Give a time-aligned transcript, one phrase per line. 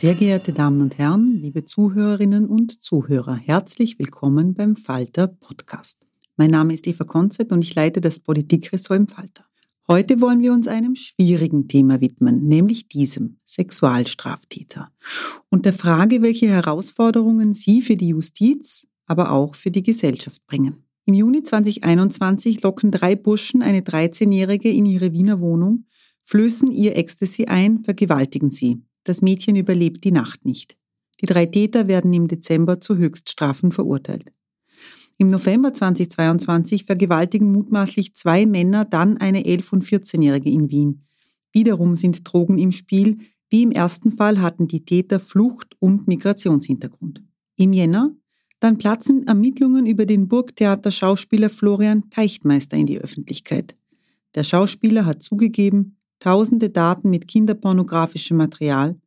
[0.00, 6.06] Sehr geehrte Damen und Herren, liebe Zuhörerinnen und Zuhörer, herzlich willkommen beim Falter Podcast.
[6.36, 9.42] Mein Name ist Eva Konzett und ich leite das Politikressort im Falter.
[9.88, 14.92] Heute wollen wir uns einem schwierigen Thema widmen, nämlich diesem Sexualstraftäter
[15.48, 20.84] und der Frage, welche Herausforderungen sie für die Justiz, aber auch für die Gesellschaft bringen.
[21.06, 25.86] Im Juni 2021 locken drei Burschen eine 13-Jährige in ihre Wiener Wohnung,
[26.24, 28.84] flößen ihr Ecstasy ein, vergewaltigen sie.
[29.08, 30.76] Das Mädchen überlebt die Nacht nicht.
[31.22, 34.30] Die drei Täter werden im Dezember zu Höchststrafen verurteilt.
[35.16, 41.06] Im November 2022 vergewaltigen mutmaßlich zwei Männer dann eine 11- und 14-Jährige in Wien.
[41.52, 43.16] Wiederum sind Drogen im Spiel.
[43.48, 47.22] Wie im ersten Fall hatten die Täter Flucht- und Migrationshintergrund.
[47.56, 48.14] Im Jänner
[48.60, 53.74] dann platzen Ermittlungen über den Burgtheater-Schauspieler Florian Teichtmeister in die Öffentlichkeit.
[54.34, 59.00] Der Schauspieler hat zugegeben, tausende Daten mit kinderpornografischem Material,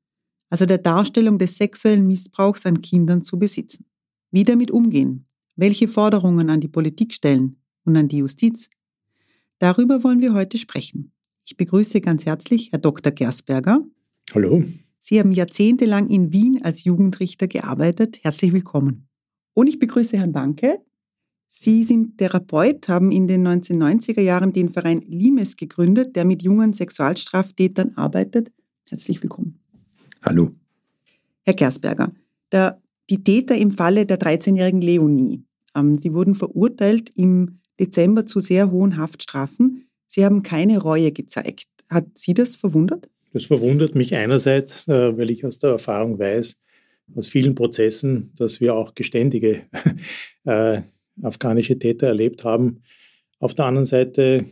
[0.49, 3.85] also der Darstellung des sexuellen Missbrauchs an Kindern zu besitzen.
[4.31, 5.25] Wie damit umgehen?
[5.55, 8.69] Welche Forderungen an die Politik stellen und an die Justiz?
[9.59, 11.11] Darüber wollen wir heute sprechen.
[11.45, 13.11] Ich begrüße ganz herzlich Herr Dr.
[13.11, 13.83] Gersberger.
[14.33, 14.63] Hallo.
[14.99, 18.23] Sie haben jahrzehntelang in Wien als Jugendrichter gearbeitet.
[18.23, 19.07] Herzlich willkommen.
[19.53, 20.79] Und ich begrüße Herrn Wanke,
[21.53, 26.73] Sie sind Therapeut, haben in den 1990er Jahren den Verein Limes gegründet, der mit jungen
[26.73, 28.53] Sexualstraftätern arbeitet.
[28.89, 29.59] Herzlich willkommen.
[30.21, 30.51] Hallo.
[31.43, 32.13] Herr Gersberger,
[32.53, 35.43] der, die Täter im Falle der 13-jährigen Leonie,
[35.75, 39.89] ähm, sie wurden verurteilt im Dezember zu sehr hohen Haftstrafen.
[40.07, 41.67] Sie haben keine Reue gezeigt.
[41.89, 43.09] Hat Sie das verwundert?
[43.33, 46.57] Das verwundert mich einerseits, äh, weil ich aus der Erfahrung weiß,
[47.13, 49.63] aus vielen Prozessen, dass wir auch geständige
[50.45, 50.83] äh,
[51.23, 52.81] afghanische Täter erlebt haben.
[53.39, 54.45] Auf der anderen Seite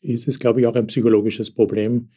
[0.00, 2.10] ist es, glaube ich, auch ein psychologisches Problem,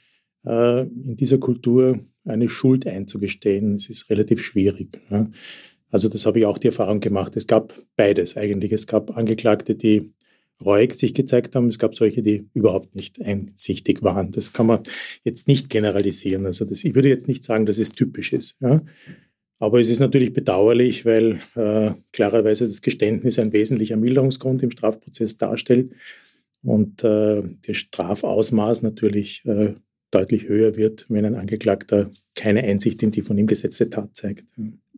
[0.45, 3.75] äh, in dieser Kultur eine Schuld einzugestehen.
[3.75, 5.01] Es ist relativ schwierig.
[5.91, 7.37] Also das habe ich auch die Erfahrung gemacht.
[7.37, 8.71] Es gab beides eigentlich.
[8.71, 10.11] Es gab Angeklagte, die
[10.63, 11.67] reuig sich gezeigt haben.
[11.67, 14.31] Es gab solche, die überhaupt nicht einsichtig waren.
[14.31, 14.79] Das kann man
[15.23, 16.45] jetzt nicht generalisieren.
[16.45, 18.57] Also das, ich würde jetzt nicht sagen, dass es typisch ist.
[18.61, 18.81] Ja.
[19.59, 25.37] Aber es ist natürlich bedauerlich, weil äh, klarerweise das Geständnis ein wesentlicher Milderungsgrund im Strafprozess
[25.37, 25.93] darstellt
[26.61, 29.75] und äh, das Strafausmaß natürlich äh,
[30.11, 34.45] deutlich höher wird, wenn ein Angeklagter keine Einsicht in die von ihm gesetzte Tat zeigt.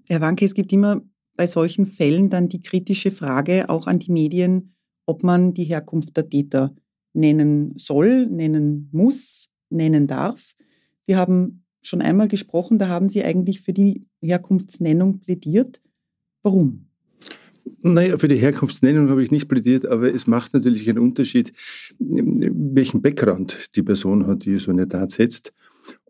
[0.08, 1.02] Herr Wanke, es gibt immer
[1.36, 4.74] bei solchen Fällen dann die kritische Frage auch an die Medien,
[5.06, 6.76] ob man die Herkunft der Täter
[7.14, 10.56] nennen soll, nennen muss, nennen darf.
[11.06, 15.82] Wir haben schon einmal gesprochen, da haben Sie eigentlich für die Herkunftsnennung plädiert.
[16.44, 16.88] Warum?
[17.82, 21.54] Naja, für die Herkunftsnennung habe ich nicht plädiert, aber es macht natürlich einen Unterschied,
[22.00, 25.54] welchen Background die Person hat, die so eine Tat setzt.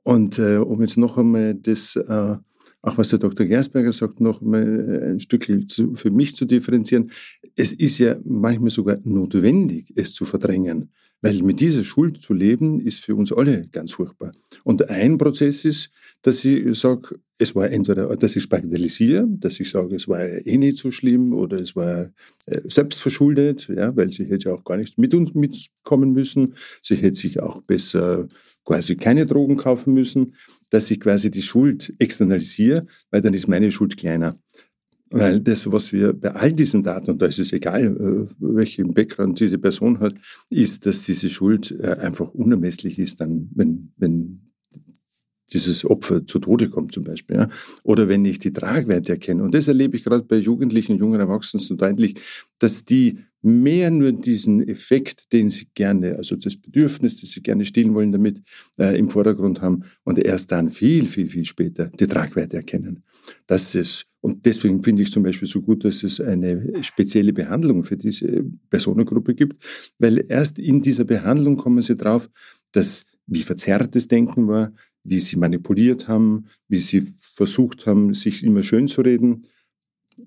[0.04, 2.38] Und äh, um jetzt noch einmal das, äh,
[2.82, 3.46] auch was der Dr.
[3.46, 7.12] Gersberger sagt, noch einmal ein Stück zu, für mich zu differenzieren,
[7.56, 10.92] es ist ja manchmal sogar notwendig, es zu verdrängen.
[11.22, 14.32] Weil mit dieser Schuld zu leben, ist für uns alle ganz furchtbar.
[14.64, 15.90] Und ein Prozess ist,
[16.22, 20.58] dass ich sage, es war entweder, dass ich bagatellisiere, dass ich sage, es war eh
[20.58, 22.12] nicht so schlimm oder es war
[22.46, 26.54] äh, selbstverschuldet, ja, weil sie hätte ja auch gar nicht mit uns mitkommen müssen.
[26.82, 28.28] Sie hätte sich auch besser
[28.64, 30.36] quasi keine Drogen kaufen müssen,
[30.70, 34.38] dass ich quasi die Schuld externalisiere, weil dann ist meine Schuld kleiner.
[35.10, 38.94] Weil das, was wir bei all diesen Daten, und da ist es egal, äh, welchen
[38.94, 40.16] Background diese Person hat,
[40.50, 44.42] ist, dass diese Schuld äh, einfach unermesslich ist, dann, wenn, wenn
[45.54, 47.38] dieses Opfer zu Tode kommt zum Beispiel.
[47.38, 47.50] Ja?
[47.84, 49.44] Oder wenn ich die Tragweite erkenne.
[49.44, 52.16] Und das erlebe ich gerade bei Jugendlichen und jungen Erwachsenen so deutlich,
[52.60, 57.66] dass die mehr nur diesen Effekt, den sie gerne, also das Bedürfnis, das sie gerne
[57.66, 58.42] stillen wollen, damit
[58.78, 63.04] äh, im Vordergrund haben und erst dann viel, viel, viel später die Tragweite erkennen.
[63.46, 67.84] Das ist, und deswegen finde ich zum Beispiel so gut, dass es eine spezielle Behandlung
[67.84, 69.64] für diese Personengruppe gibt,
[70.00, 72.30] weil erst in dieser Behandlung kommen sie drauf,
[72.72, 74.72] dass wie verzerrt das Denken war,
[75.04, 79.46] wie sie manipuliert haben, wie sie versucht haben, sich immer schön zu reden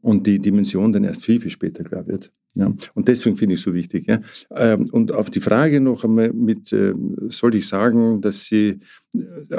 [0.03, 2.33] und die Dimension dann erst viel, viel später klar wird.
[2.57, 4.07] Ja, und deswegen finde ich es so wichtig.
[4.09, 4.21] Ja.
[4.57, 6.95] Ähm, und auf die Frage noch einmal mit, äh,
[7.29, 8.81] soll ich sagen, dass Sie,
[9.15, 9.57] äh,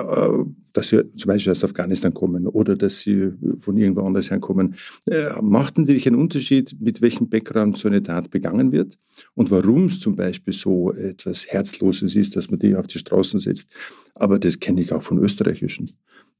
[0.74, 4.76] dass Sie zum Beispiel aus Afghanistan kommen oder dass Sie von irgendwo anders herkommen,
[5.08, 8.98] äh, macht natürlich einen Unterschied, mit welchem Background so eine Tat begangen wird
[9.36, 13.40] und warum es zum Beispiel so etwas Herzloses ist, dass man die auf die Straßen
[13.40, 13.70] setzt.
[14.16, 15.92] Aber das kenne ich auch von österreichischen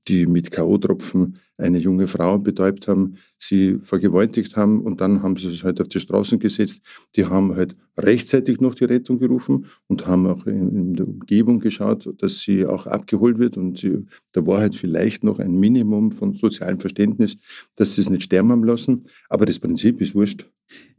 [0.08, 5.48] die mit K.O.-Tropfen eine junge Frau betäubt haben, sie vergewaltigt haben und dann haben sie
[5.48, 6.82] es halt auf die Straßen gesetzt.
[7.16, 11.60] Die haben halt rechtzeitig noch die Rettung gerufen und haben auch in, in der Umgebung
[11.60, 16.12] geschaut, dass sie auch abgeholt wird und sie, da war halt vielleicht noch ein Minimum
[16.12, 17.38] von sozialem Verständnis,
[17.76, 19.06] dass sie es nicht sterben haben lassen.
[19.30, 20.50] Aber das Prinzip ist wurscht.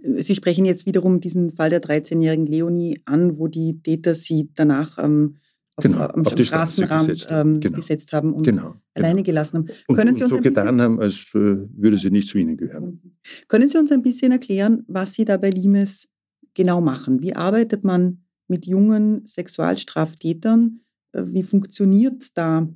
[0.03, 4.99] Sie sprechen jetzt wiederum diesen Fall der 13-jährigen Leonie an, wo die Täter sie danach
[4.99, 5.37] ähm,
[5.77, 7.77] auf, genau, am auf Straßenrand gesetzt, ähm, genau.
[7.77, 9.27] gesetzt haben und genau, alleine genau.
[9.27, 9.69] gelassen haben.
[9.89, 13.01] Und, Können Sie uns so getan haben, als äh, würde sie nicht zu Ihnen gehören.
[13.49, 16.09] Können Sie uns ein bisschen erklären, was Sie da bei Limes
[16.55, 17.23] genau machen?
[17.23, 20.81] Wie arbeitet man mit jungen Sexualstraftätern?
[21.13, 22.69] Äh, wie funktioniert da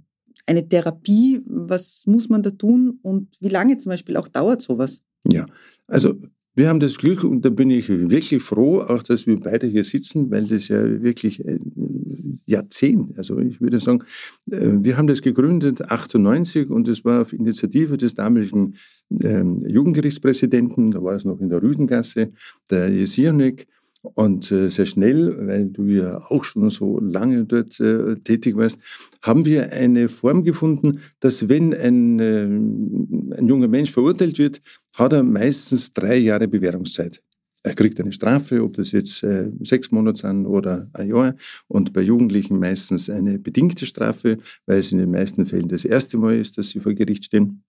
[0.46, 1.42] eine Therapie?
[1.44, 2.99] Was muss man da tun?
[3.02, 5.02] Und wie lange zum Beispiel auch dauert sowas?
[5.25, 5.44] Ja,
[5.87, 6.16] also
[6.56, 9.85] wir haben das Glück und da bin ich wirklich froh, auch dass wir beide hier
[9.85, 14.03] sitzen, weil das ja wirklich ein Jahrzehnt, also ich würde sagen,
[14.50, 18.75] äh, wir haben das gegründet 98 und es war auf Initiative des damaligen
[19.23, 22.32] ähm, Jugendgerichtspräsidenten, da war es noch in der Rüdengasse,
[22.70, 23.67] der Jesirnik,
[24.14, 28.81] und äh, sehr schnell, weil du ja auch schon so lange dort äh, tätig warst,
[29.23, 34.61] haben wir eine Form gefunden, dass wenn ein, äh, ein junger Mensch verurteilt wird,
[34.94, 37.23] hat er meistens drei Jahre Bewährungszeit.
[37.67, 41.35] Er kriegt eine Strafe, ob das jetzt äh, sechs Monate sind oder ein Jahr.
[41.67, 46.17] Und bei Jugendlichen meistens eine bedingte Strafe, weil es in den meisten Fällen das erste
[46.17, 47.64] Mal ist, dass sie vor Gericht stehen.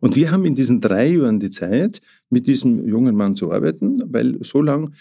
[0.00, 4.02] Und wir haben in diesen drei Jahren die Zeit, mit diesem jungen Mann zu arbeiten,
[4.12, 4.92] weil so lang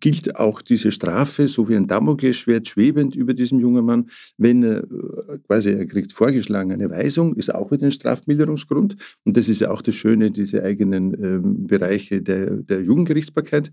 [0.00, 4.08] gilt auch diese Strafe so wie ein Damoklesschwert schwebend über diesem jungen Mann.
[4.36, 8.96] Wenn er äh, quasi er kriegt vorgeschlagen eine Weisung, ist auch wieder ein Strafmilderungsgrund.
[9.24, 13.72] Und das ist ja auch das Schöne, diese eigenen äh, Bereiche der, der Jugendgerichtsbarkeit,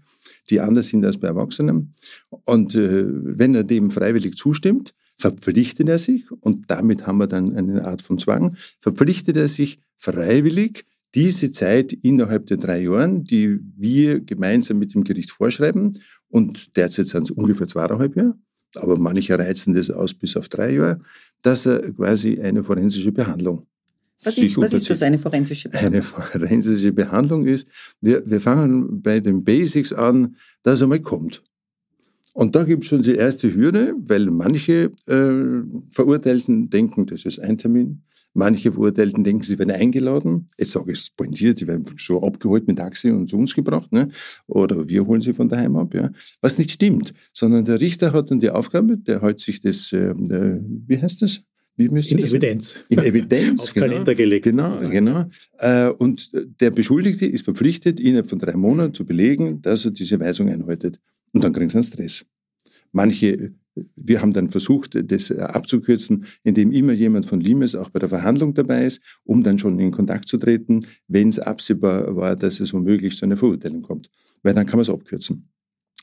[0.49, 1.91] die anders sind als bei Erwachsenen.
[2.45, 7.55] Und äh, wenn er dem freiwillig zustimmt, verpflichtet er sich, und damit haben wir dann
[7.55, 13.59] eine Art von Zwang, verpflichtet er sich freiwillig, diese Zeit innerhalb der drei Jahren, die
[13.75, 15.91] wir gemeinsam mit dem Gericht vorschreiben,
[16.29, 18.35] und derzeit sind es ungefähr zweieinhalb Jahre,
[18.75, 21.01] aber manche reizen das aus bis auf drei Jahre,
[21.41, 23.67] dass er quasi eine forensische Behandlung
[24.21, 25.93] was ist, was ist das, eine forensische Behandlung?
[25.93, 27.67] Eine forensische Behandlung ist,
[28.01, 31.41] wir, wir fangen bei den Basics an, dass er mal kommt.
[32.39, 37.39] Und da gibt es schon die erste Hürde, weil manche äh, Verurteilten denken, das ist
[37.39, 38.03] ein Termin.
[38.33, 40.47] Manche Verurteilten denken, sie werden eingeladen.
[40.57, 43.91] Jetzt sage ich es pointiert, sie werden schon abgeholt mit Taxi und zu uns gebracht.
[43.91, 44.07] Ne?
[44.47, 45.93] Oder wir holen sie von daheim ab.
[45.93, 46.11] Ja?
[46.39, 50.11] Was nicht stimmt, sondern der Richter hat dann die Aufgabe, der hält sich das, äh,
[50.11, 51.41] äh wie heißt das?
[51.75, 52.79] in Evidenz.
[52.87, 53.63] In Evidenz.
[53.63, 53.87] Auf genau.
[53.87, 54.45] Kalender gelegt.
[54.45, 54.91] Genau, sozusagen.
[54.91, 55.25] genau.
[55.57, 56.31] Äh, und
[56.61, 60.99] der Beschuldigte ist verpflichtet, innerhalb von drei Monaten zu belegen, dass er diese Weisung einhaltet.
[61.33, 62.25] Und dann kriegen sie einen Stress.
[62.91, 63.53] Manche
[63.95, 68.53] wir haben dann versucht, das abzukürzen, indem immer jemand von Limes auch bei der Verhandlung
[68.53, 72.73] dabei ist, um dann schon in Kontakt zu treten, wenn es absehbar war, dass es
[72.73, 74.09] womöglich zu einer Verurteilung kommt.
[74.43, 75.49] Weil dann kann man es abkürzen.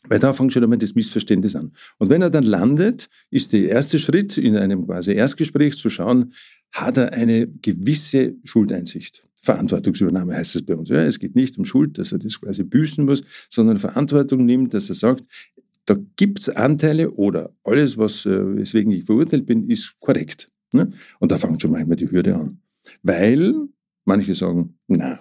[0.08, 1.72] Weil da fängt schon einmal das Missverständnis an.
[1.98, 6.32] Und wenn er dann landet, ist der erste Schritt in einem quasi Erstgespräch zu schauen,
[6.72, 9.26] hat er eine gewisse Schuldeinsicht.
[9.46, 10.90] Verantwortungsübernahme heißt es bei uns.
[10.90, 14.74] Ja, es geht nicht um Schuld, dass er das quasi büßen muss, sondern Verantwortung nimmt,
[14.74, 15.24] dass er sagt,
[15.86, 20.50] da gibt's Anteile oder alles, was, äh, weswegen ich verurteilt bin, ist korrekt.
[20.72, 20.90] Ne?
[21.20, 22.60] Und da fängt schon manchmal die Hürde an.
[23.02, 23.54] Weil
[24.04, 25.18] manche sagen, na,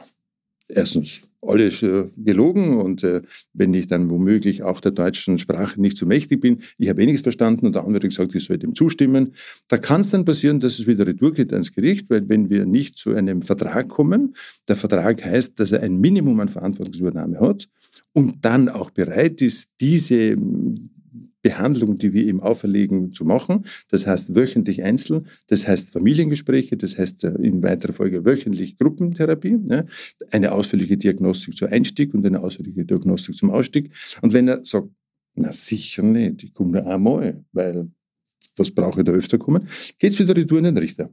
[0.68, 3.22] erstens alles äh, gelogen und äh,
[3.54, 7.06] wenn ich dann womöglich auch der deutschen Sprache nicht so mächtig bin, ich habe eh
[7.06, 9.34] nichts verstanden und der andere gesagt, ich soll dem zustimmen,
[9.68, 12.66] da kann es dann passieren, dass es wieder retour geht ans Gericht, weil wenn wir
[12.66, 14.36] nicht zu einem Vertrag kommen,
[14.68, 17.68] der Vertrag heißt, dass er ein Minimum an Verantwortungsübernahme hat
[18.14, 20.38] und dann auch bereit ist, diese
[21.46, 23.66] Behandlung, die wir ihm auferlegen, zu machen.
[23.90, 29.58] Das heißt wöchentlich einzeln, das heißt Familiengespräche, das heißt äh, in weiterer Folge wöchentlich Gruppentherapie,
[29.58, 29.86] ne?
[30.32, 33.92] eine ausführliche Diagnostik zum Einstieg und eine ausführliche Diagnostik zum Ausstieg.
[34.24, 34.88] Und wenn er sagt,
[35.36, 37.92] na sicher nicht, ich komme nur einmal, weil
[38.58, 39.68] was brauche ich da öfter kommen,
[40.00, 41.12] geht es wieder retour in den Richter.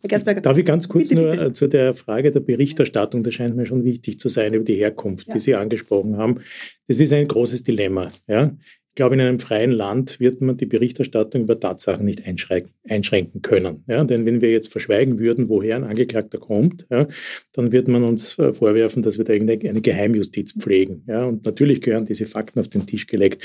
[0.00, 1.44] Herr Gersberger, Darf ich ganz kurz bitte, nur bitte.
[1.44, 4.76] Äh, zu der Frage der Berichterstattung, das scheint mir schon wichtig zu sein, über die
[4.76, 5.34] Herkunft, ja.
[5.34, 6.40] die Sie angesprochen haben.
[6.88, 8.10] Das ist ein großes Dilemma.
[8.26, 8.56] Ja?
[8.98, 13.84] Glaube, in einem freien Land wird man die Berichterstattung über Tatsachen nicht einschränken können.
[13.86, 17.06] Ja, denn wenn wir jetzt verschweigen würden, woher ein Angeklagter kommt, ja,
[17.52, 21.04] dann wird man uns äh, vorwerfen, dass wir da irgendeine Geheimjustiz pflegen.
[21.06, 23.40] Ja, und natürlich gehören diese Fakten auf den Tisch gelegt.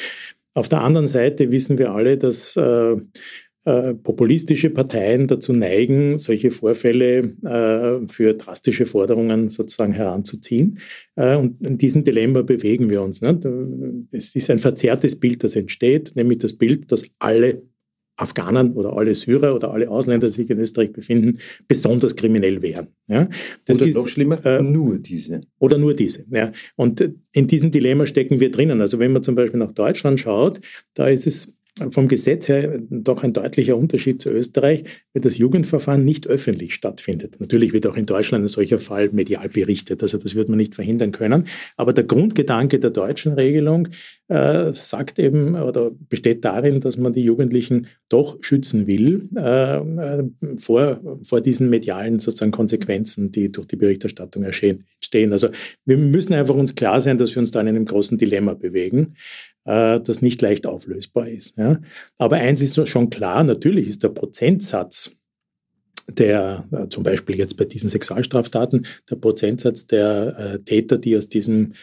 [0.55, 2.95] Auf der anderen Seite wissen wir alle, dass äh,
[3.65, 10.79] äh, populistische Parteien dazu neigen, solche Vorfälle äh, für drastische Forderungen sozusagen heranzuziehen.
[11.15, 13.21] Äh, und in diesem Dilemma bewegen wir uns.
[13.21, 13.39] Ne?
[14.11, 17.61] Es ist ein verzerrtes Bild, das entsteht, nämlich das Bild, dass alle
[18.15, 22.89] Afghanen oder alle Syrer oder alle Ausländer, die sich in Österreich befinden, besonders kriminell wären.
[23.07, 23.29] Ja?
[23.69, 25.41] Oder ist, noch schlimmer, äh, nur diese.
[25.59, 26.25] Oder nur diese.
[26.31, 26.51] Ja.
[26.75, 28.81] Und in diesem Dilemma stecken wir drinnen.
[28.81, 30.59] Also wenn man zum Beispiel nach Deutschland schaut,
[30.93, 31.55] da ist es
[31.89, 37.37] vom Gesetz her doch ein deutlicher Unterschied zu Österreich, weil das Jugendverfahren nicht öffentlich stattfindet.
[37.39, 40.75] Natürlich wird auch in Deutschland ein solcher Fall medial berichtet, also das wird man nicht
[40.75, 41.45] verhindern können.
[41.75, 43.87] Aber der Grundgedanke der deutschen Regelung
[44.27, 50.23] äh, sagt eben oder besteht darin, dass man die Jugendlichen doch schützen will äh, äh
[50.57, 54.83] vor, vor diesen medialen sozusagen Konsequenzen, die durch die Berichterstattung entstehen.
[55.31, 55.49] Also
[55.85, 59.15] wir müssen einfach uns klar sein, dass wir uns da in einem großen Dilemma bewegen.
[59.65, 61.57] Äh, das nicht leicht auflösbar ist.
[61.57, 61.79] Ja.
[62.17, 65.11] Aber eins ist schon klar, natürlich ist der Prozentsatz
[66.11, 71.29] der, äh, zum Beispiel jetzt bei diesen Sexualstraftaten, der Prozentsatz der äh, Täter, die aus
[71.29, 71.73] diesem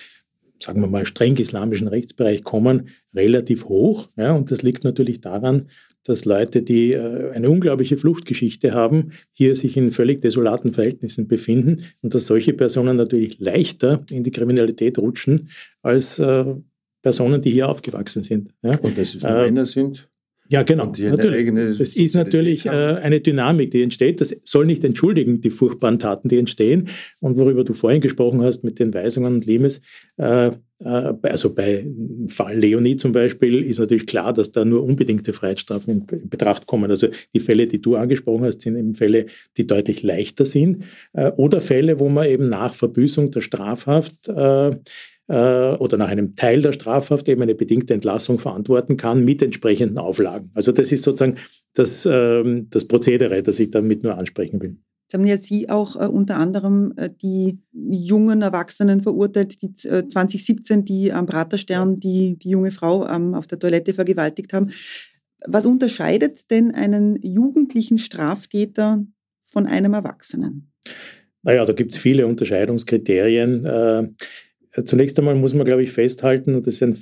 [0.62, 4.08] sagen wir mal, streng islamischen Rechtsbereich kommen, relativ hoch.
[4.16, 5.68] Ja, und das liegt natürlich daran,
[6.04, 11.84] dass Leute, die äh, eine unglaubliche Fluchtgeschichte haben, hier sich in völlig desolaten Verhältnissen befinden
[12.02, 15.48] und dass solche Personen natürlich leichter in die Kriminalität rutschen
[15.82, 16.54] als äh,
[17.02, 18.52] Personen, die hier aufgewachsen sind.
[18.62, 18.78] Ja.
[18.78, 20.10] Und dass es äh, Männer sind?
[20.50, 20.86] Ja, genau.
[20.86, 21.78] Natürlich.
[21.78, 24.20] Das ist natürlich äh, eine Dynamik, die entsteht.
[24.20, 26.88] Das soll nicht entschuldigen, die furchtbaren Taten, die entstehen.
[27.20, 29.80] Und worüber du vorhin gesprochen hast mit den Weisungen und Limes,
[30.16, 31.86] äh, äh, also bei
[32.26, 36.90] Fall Leonie zum Beispiel, ist natürlich klar, dass da nur unbedingte Freiheitsstrafen in Betracht kommen.
[36.90, 39.26] Also die Fälle, die du angesprochen hast, sind eben Fälle,
[39.56, 40.82] die deutlich leichter sind.
[41.12, 44.76] Äh, oder Fälle, wo man eben nach Verbüßung der Strafhaft äh,
[45.30, 50.50] oder nach einem Teil der Strafhaft eben eine bedingte Entlassung verantworten kann mit entsprechenden Auflagen.
[50.54, 51.36] Also das ist sozusagen
[51.74, 54.76] das, ähm, das Prozedere, das ich damit nur ansprechen will.
[55.10, 60.06] Jetzt haben ja Sie auch äh, unter anderem äh, die jungen Erwachsenen verurteilt, die äh,
[60.06, 64.70] 2017, die am Praterstern die, die junge Frau ähm, auf der Toilette vergewaltigt haben.
[65.48, 69.04] Was unterscheidet denn einen jugendlichen Straftäter
[69.46, 70.70] von einem Erwachsenen?
[71.42, 74.12] Naja, da gibt es viele Unterscheidungskriterien.
[74.72, 76.96] Äh, Zunächst einmal muss man, glaube ich, festhalten, und das ist ein,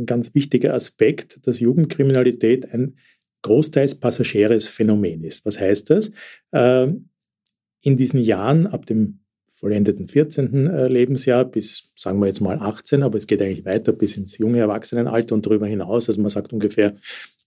[0.00, 2.96] ein ganz wichtiger Aspekt, dass Jugendkriminalität ein
[3.42, 5.46] großteils passageres Phänomen ist.
[5.46, 6.10] Was heißt das?
[6.52, 6.88] Äh,
[7.82, 9.20] in diesen Jahren ab dem
[9.58, 10.66] vollendeten 14.
[10.66, 14.38] Äh, Lebensjahr bis, sagen wir jetzt mal 18, aber es geht eigentlich weiter bis ins
[14.38, 16.08] junge Erwachsenenalter und darüber hinaus.
[16.08, 16.94] Also man sagt ungefähr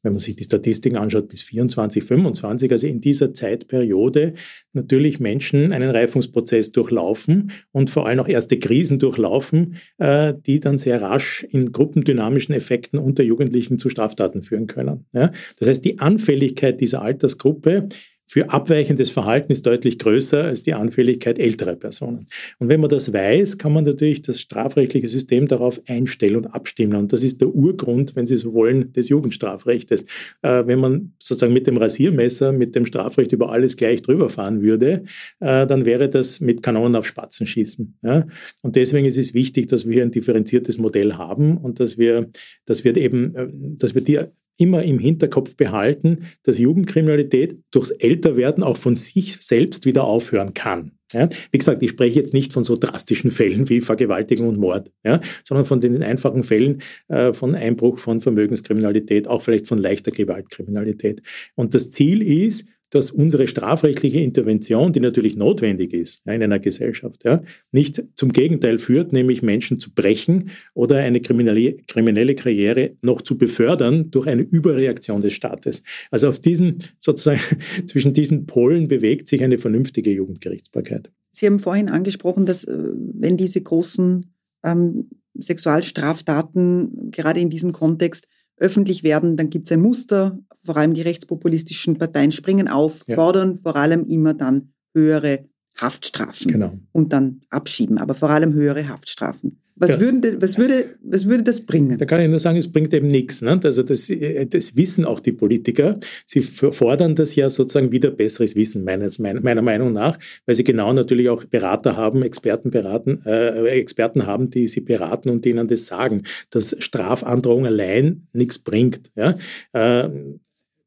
[0.03, 4.33] wenn man sich die Statistiken anschaut, bis 24, 25, also in dieser Zeitperiode
[4.73, 10.77] natürlich Menschen einen Reifungsprozess durchlaufen und vor allem auch erste Krisen durchlaufen, äh, die dann
[10.77, 15.05] sehr rasch in gruppendynamischen Effekten unter Jugendlichen zu Straftaten führen können.
[15.11, 17.89] Das heißt, die Anfälligkeit dieser Altersgruppe
[18.31, 22.27] für abweichendes Verhalten ist deutlich größer als die Anfälligkeit älterer Personen.
[22.59, 26.95] Und wenn man das weiß, kann man natürlich das strafrechtliche System darauf einstellen und abstimmen.
[26.95, 30.05] Und das ist der Urgrund, wenn Sie so wollen, des Jugendstrafrechtes.
[30.43, 34.61] Äh, wenn man sozusagen mit dem Rasiermesser, mit dem Strafrecht über alles gleich drüber fahren
[34.61, 35.03] würde,
[35.41, 37.97] äh, dann wäre das mit Kanonen auf Spatzen schießen.
[38.01, 38.25] Ja?
[38.61, 42.29] Und deswegen ist es wichtig, dass wir ein differenziertes Modell haben und dass wir,
[42.63, 44.19] dass wir eben, äh, dass wir die
[44.57, 50.91] immer im Hinterkopf behalten, dass Jugendkriminalität durchs Älterwerden auch von sich selbst wieder aufhören kann.
[51.13, 51.29] Ja?
[51.51, 55.21] Wie gesagt, ich spreche jetzt nicht von so drastischen Fällen wie Vergewaltigung und Mord, ja?
[55.43, 61.21] sondern von den einfachen Fällen äh, von Einbruch von Vermögenskriminalität, auch vielleicht von leichter Gewaltkriminalität.
[61.55, 67.23] Und das Ziel ist, dass unsere strafrechtliche Intervention, die natürlich notwendig ist in einer Gesellschaft,
[67.23, 73.21] ja, nicht zum Gegenteil führt, nämlich Menschen zu brechen oder eine kriminelle, kriminelle Karriere noch
[73.21, 75.83] zu befördern durch eine Überreaktion des Staates.
[76.11, 77.41] Also auf diesen, sozusagen,
[77.87, 81.09] zwischen diesen Polen bewegt sich eine vernünftige Jugendgerichtsbarkeit.
[81.31, 84.33] Sie haben vorhin angesprochen, dass äh, wenn diese großen
[84.63, 90.93] ähm, Sexualstraftaten gerade in diesem Kontext öffentlich werden, dann gibt es ein Muster, vor allem
[90.93, 93.15] die rechtspopulistischen Parteien springen auf, ja.
[93.15, 95.45] fordern vor allem immer dann höhere
[95.79, 96.77] Haftstrafen genau.
[96.91, 99.57] und dann abschieben, aber vor allem höhere Haftstrafen.
[99.81, 99.99] Was, ja.
[99.99, 101.97] würden, was, würde, was würde das bringen?
[101.97, 103.41] Da kann ich nur sagen, es bringt eben nichts.
[103.41, 103.59] Ne?
[103.63, 104.13] Also das,
[104.49, 105.97] das wissen auch die Politiker.
[106.27, 110.93] Sie fordern das ja sozusagen wieder besseres Wissen, meines, meiner Meinung nach, weil sie genau
[110.93, 115.87] natürlich auch Berater haben, Experten, beraten, äh, Experten haben, die sie beraten und denen das
[115.87, 119.11] sagen, dass Strafandrohung allein nichts bringt.
[119.15, 119.35] Ja?
[119.73, 120.09] Äh,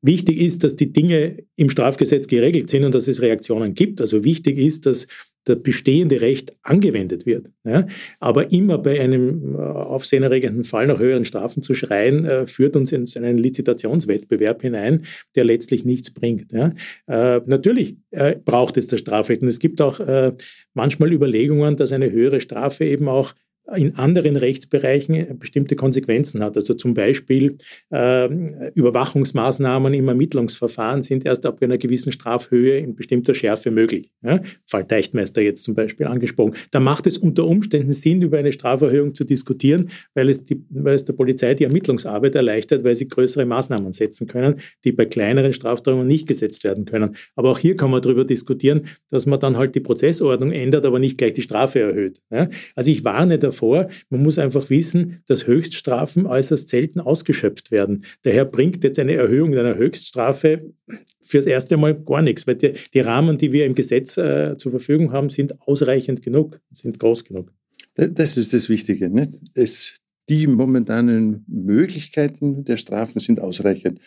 [0.05, 4.03] Wichtig ist, dass die Dinge im Strafgesetz geregelt sind und dass es Reaktionen gibt.
[4.03, 5.07] Also wichtig ist, dass
[5.47, 7.51] der bestehende Recht angewendet wird.
[7.65, 7.87] Ja?
[8.21, 12.93] Aber immer bei einem äh, aufsehenerregenden Fall nach höheren Strafen zu schreien, äh, führt uns
[12.93, 15.07] in einen Lizitationswettbewerb hinein,
[15.37, 16.53] der letztlich nichts bringt.
[16.53, 16.75] Ja?
[17.07, 19.41] Äh, natürlich äh, braucht es das Strafrecht.
[19.41, 20.33] Und es gibt auch äh,
[20.75, 23.35] manchmal Überlegungen, dass eine höhere Strafe eben auch
[23.77, 26.57] in anderen Rechtsbereichen bestimmte Konsequenzen hat.
[26.57, 27.57] Also zum Beispiel
[27.91, 28.29] äh,
[28.75, 34.11] Überwachungsmaßnahmen im Ermittlungsverfahren sind erst ab einer gewissen Strafhöhe in bestimmter Schärfe möglich.
[34.23, 34.41] Ja?
[34.67, 36.55] Fall Teichtmeister jetzt zum Beispiel angesprochen.
[36.73, 40.95] Da macht es unter Umständen Sinn, über eine Straferhöhung zu diskutieren, weil es, die, weil
[40.95, 45.55] es der Polizei die Ermittlungsarbeit erleichtert, weil sie größere Maßnahmen setzen können, die bei kleineren
[45.55, 47.17] Strafdrohungen nicht gesetzt werden können.
[47.35, 50.99] Aber auch hier kann man darüber diskutieren, dass man dann halt die Prozessordnung ändert, aber
[50.99, 52.21] nicht gleich die Strafe erhöht.
[52.31, 52.51] Ja?
[52.75, 53.89] Also ich warne davor, davor.
[54.11, 58.05] Man muss einfach wissen, dass Höchststrafen äußerst selten ausgeschöpft werden.
[58.23, 60.73] Daher bringt jetzt eine Erhöhung einer Höchststrafe
[61.21, 64.73] fürs erste Mal gar nichts, weil die, die Rahmen, die wir im Gesetz äh, zur
[64.73, 67.53] Verfügung haben, sind ausreichend genug, sind groß genug.
[67.95, 69.09] Das ist das Wichtige.
[69.09, 69.41] Nicht?
[69.55, 74.01] Es, die momentanen Möglichkeiten der Strafen sind ausreichend.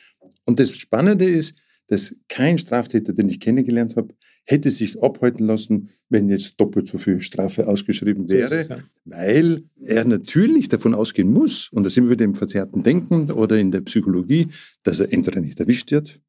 [0.46, 1.56] Und das Spannende ist,
[1.88, 4.14] dass kein Straftäter, den ich kennengelernt habe,
[4.48, 8.78] hätte sich abhalten lassen, wenn jetzt doppelt so viel Strafe ausgeschrieben wäre, es, ja.
[9.06, 13.58] weil er natürlich davon ausgehen muss, und da sind wir wieder im verzerrten Denken oder
[13.58, 14.48] in der Psychologie,
[14.84, 16.20] dass er entweder nicht erwischt wird,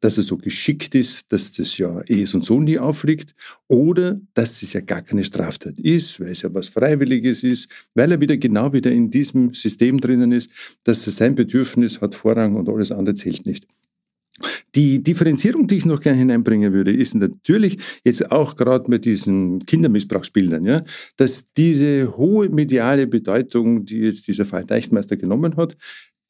[0.00, 3.34] dass er so geschickt ist, dass das ja eh und so nie auffliegt,
[3.68, 8.10] oder dass das ja gar keine Straftat ist, weil es ja was Freiwilliges ist, weil
[8.10, 12.56] er wieder genau wieder in diesem System drinnen ist, dass er sein Bedürfnis hat Vorrang
[12.56, 13.66] und alles andere zählt nicht.
[14.74, 19.64] Die Differenzierung, die ich noch gerne hineinbringen würde, ist natürlich jetzt auch gerade mit diesen
[19.66, 20.82] Kindermissbrauchsbildern, ja,
[21.16, 25.76] dass diese hohe mediale Bedeutung, die jetzt dieser Fall Deichtmeister genommen hat,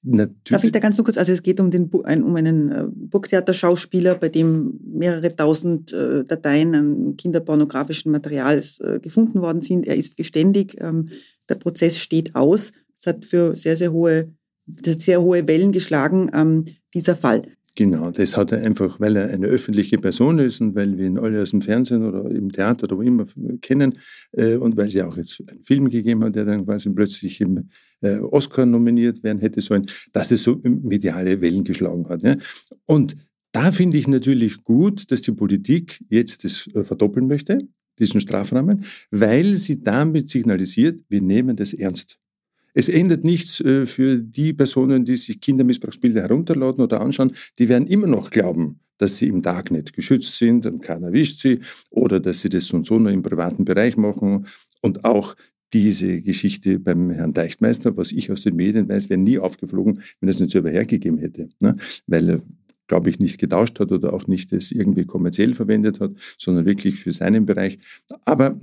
[0.02, 0.42] Natürlich.
[0.44, 4.14] Darf ich da ganz nur kurz, also es geht um, den, um einen äh, Burgtheaterschauspieler,
[4.14, 9.86] bei dem mehrere tausend äh, Dateien an kinderpornografischen Materials äh, gefunden worden sind.
[9.86, 11.08] Er ist geständig, ähm,
[11.48, 12.72] der Prozess steht aus.
[12.96, 14.32] Es hat für sehr, sehr hohe,
[14.66, 17.42] sehr hohe Wellen geschlagen, ähm, dieser Fall.
[17.76, 21.18] Genau, das hat er einfach, weil er eine öffentliche Person ist und weil wir ihn
[21.18, 23.24] alle aus dem Fernsehen oder im Theater oder wo immer
[23.60, 23.98] kennen
[24.32, 27.40] äh, und weil es ja auch jetzt einen Film gegeben hat, der dann quasi plötzlich
[27.40, 27.68] im
[28.00, 32.22] äh, Oscar nominiert werden hätte sollen, dass es so mediale Wellen geschlagen hat.
[32.22, 32.36] Ja?
[32.86, 33.16] Und
[33.52, 37.58] da finde ich natürlich gut, dass die Politik jetzt das äh, verdoppeln möchte,
[37.98, 42.18] diesen Strafrahmen, weil sie damit signalisiert, wir nehmen das ernst.
[42.74, 47.32] Es ändert nichts äh, für die Personen, die sich Kindermissbrauchsbilder herunterladen oder anschauen.
[47.58, 51.60] Die werden immer noch glauben, dass sie im Darknet geschützt sind und keiner erwischt sie
[51.90, 54.46] oder dass sie das so und so nur im privaten Bereich machen.
[54.82, 55.34] Und auch
[55.72, 60.28] diese Geschichte beim Herrn Deichtmeister, was ich aus den Medien weiß, wäre nie aufgeflogen, wenn
[60.28, 61.48] es nicht selber hergegeben hätte.
[61.60, 61.76] Ne?
[62.06, 62.42] Weil
[62.88, 66.96] glaube ich, nicht getauscht hat oder auch nicht es irgendwie kommerziell verwendet hat, sondern wirklich
[66.96, 67.78] für seinen Bereich.
[68.24, 68.58] Aber,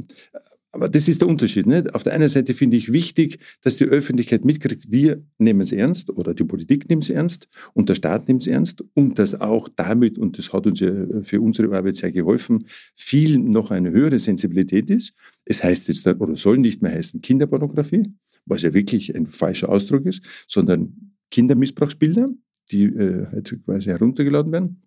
[0.71, 1.67] aber das ist der Unterschied.
[1.67, 1.95] Nicht?
[1.95, 6.09] Auf der einen Seite finde ich wichtig, dass die Öffentlichkeit mitkriegt, wir nehmen es ernst
[6.09, 9.69] oder die Politik nimmt es ernst und der Staat nimmt es ernst und dass auch
[9.75, 14.19] damit, und das hat uns ja für unsere Arbeit sehr geholfen, viel noch eine höhere
[14.19, 15.13] Sensibilität ist.
[15.45, 18.03] Es heißt jetzt oder soll nicht mehr heißen Kinderpornografie,
[18.45, 22.29] was ja wirklich ein falscher Ausdruck ist, sondern Kindermissbrauchsbilder
[22.71, 24.82] die äh, halt quasi heruntergeladen werden,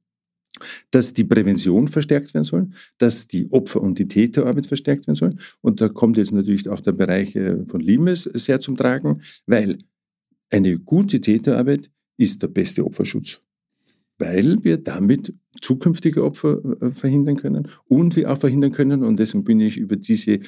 [0.91, 5.37] dass die Prävention verstärkt werden soll, dass die Opfer- und die Täterarbeit verstärkt werden soll.
[5.61, 9.79] Und da kommt jetzt natürlich auch der Bereich äh, von Limes sehr zum Tragen, weil
[10.51, 13.41] eine gute Täterarbeit ist der beste Opferschutz,
[14.19, 19.45] weil wir damit zukünftige Opfer äh, verhindern können und wir auch verhindern können, und deswegen
[19.45, 20.41] bin ich über diese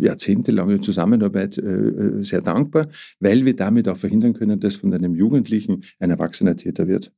[0.00, 2.86] jahrzehntelange Zusammenarbeit äh, äh, sehr dankbar,
[3.20, 7.12] weil wir damit auch verhindern können, dass von einem Jugendlichen ein erwachsener Täter wird.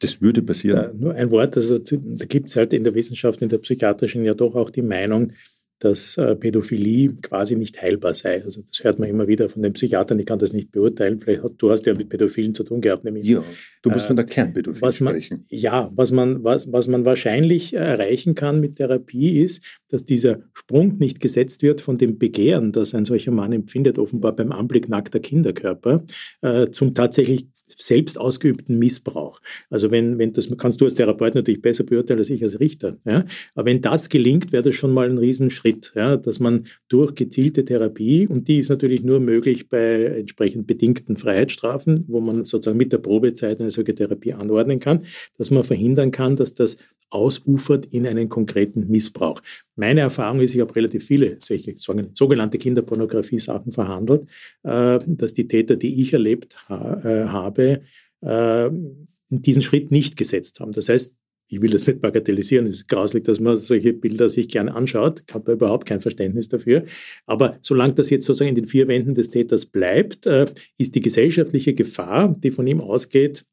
[0.00, 0.76] Das würde passieren.
[0.76, 4.24] Da, nur ein Wort, also da gibt es halt in der Wissenschaft, in der psychiatrischen
[4.24, 5.32] ja doch auch die Meinung,
[5.84, 8.42] dass äh, Pädophilie quasi nicht heilbar sei.
[8.42, 11.20] Also das hört man immer wieder von den Psychiatern, ich kann das nicht beurteilen.
[11.20, 13.04] Vielleicht hast, du hast ja mit Pädophilen zu tun gehabt.
[13.04, 13.42] Nämlich, ja,
[13.82, 15.44] du musst äh, von der Kernpädophilie was man, sprechen.
[15.48, 20.98] Ja, was man, was, was man wahrscheinlich erreichen kann mit Therapie ist, dass dieser Sprung
[20.98, 25.20] nicht gesetzt wird von dem Begehren, das ein solcher Mann empfindet, offenbar beim Anblick nackter
[25.20, 26.04] Kinderkörper,
[26.42, 27.46] äh, zum tatsächlich
[27.78, 29.40] selbst ausgeübten Missbrauch.
[29.70, 32.98] Also wenn, wenn das kannst du als Therapeut natürlich besser beurteilen als ich als Richter.
[33.04, 33.24] Ja?
[33.54, 36.16] Aber wenn das gelingt, wäre das schon mal ein Riesenschritt, ja?
[36.16, 42.04] dass man durch gezielte Therapie, und die ist natürlich nur möglich bei entsprechend bedingten Freiheitsstrafen,
[42.08, 45.02] wo man sozusagen mit der Probezeit eine solche Therapie anordnen kann,
[45.38, 46.76] dass man verhindern kann, dass das
[47.12, 49.40] ausufert in einen konkreten Missbrauch.
[49.76, 54.28] Meine Erfahrung ist, ich habe relativ viele solche sogenannte Kinderpornografie-Sachen verhandelt,
[54.62, 56.74] äh, dass die Täter, die ich erlebt äh,
[57.62, 57.82] habe,
[58.22, 58.70] äh,
[59.30, 60.72] diesen Schritt nicht gesetzt haben.
[60.72, 61.16] Das heißt,
[61.48, 65.22] ich will das nicht bagatellisieren, es ist grauslich, dass man solche Bilder sich gerne anschaut,
[65.26, 66.84] ich habe überhaupt kein Verständnis dafür.
[67.26, 70.26] Aber solange das jetzt sozusagen in den vier Wänden des Täters bleibt,
[70.78, 73.44] ist die gesellschaftliche Gefahr, die von ihm ausgeht,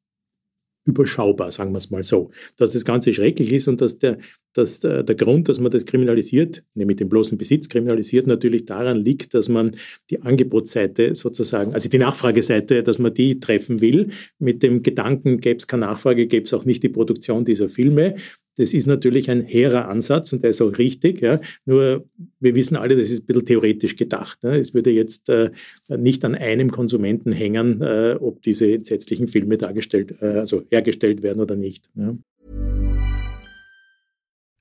[0.89, 2.32] überschaubar, sagen wir es mal so.
[2.58, 4.17] Dass das Ganze schrecklich ist und dass der,
[4.54, 9.34] dass der, Grund, dass man das kriminalisiert, nämlich den bloßen Besitz kriminalisiert, natürlich daran liegt,
[9.34, 9.71] dass man
[10.10, 14.10] die Angebotsseite sozusagen, also die Nachfrageseite, dass man die treffen will.
[14.39, 18.15] Mit dem Gedanken, gäbe es keine Nachfrage, gäbe es auch nicht die Produktion dieser Filme.
[18.60, 21.22] Das ist natürlich ein hehrer Ansatz und der ist auch richtig.
[21.22, 21.39] Ja.
[21.65, 22.06] Nur
[22.41, 24.43] wir wissen alle, das ist ein bisschen theoretisch gedacht.
[24.43, 24.58] Ne.
[24.60, 25.52] Es würde jetzt äh,
[25.88, 31.41] nicht an einem Konsumenten hängen, äh, ob diese entsetzlichen Filme dargestellt, äh, also hergestellt werden
[31.41, 31.89] oder nicht.
[31.95, 32.17] Ja.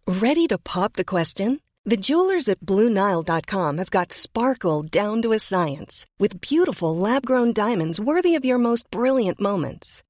[0.07, 1.59] Ready to pop the question?
[1.85, 7.99] The jewelers at BlueNile.com have got sparkle down to a science with beautiful lab-grown diamonds
[7.99, 10.05] worthy of your most brilliant moments.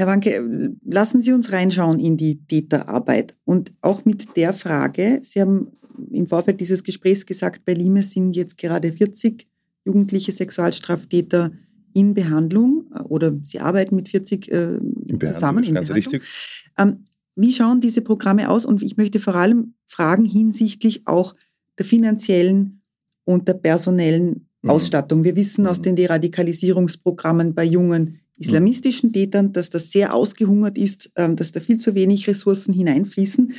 [0.00, 5.42] Herr Wanke, lassen Sie uns reinschauen in die Täterarbeit und auch mit der Frage, Sie
[5.42, 5.72] haben
[6.10, 9.46] im Vorfeld dieses Gesprächs gesagt, bei Limes sind jetzt gerade 40
[9.84, 11.52] jugendliche Sexualstraftäter
[11.92, 15.96] in Behandlung äh, oder sie arbeiten mit 40 äh, in zusammen in Behandlung.
[15.96, 16.22] Richtig.
[16.78, 17.04] Ähm,
[17.36, 18.64] wie schauen diese Programme aus?
[18.64, 21.34] Und ich möchte vor allem fragen hinsichtlich auch
[21.78, 22.80] der finanziellen
[23.24, 24.70] und der personellen mhm.
[24.70, 25.24] Ausstattung.
[25.24, 25.68] Wir wissen mhm.
[25.68, 28.18] aus den Deradikalisierungsprogrammen bei jungen mhm.
[28.40, 33.52] Islamistischen Tätern, dass das sehr ausgehungert ist, ähm, dass da viel zu wenig Ressourcen hineinfließen.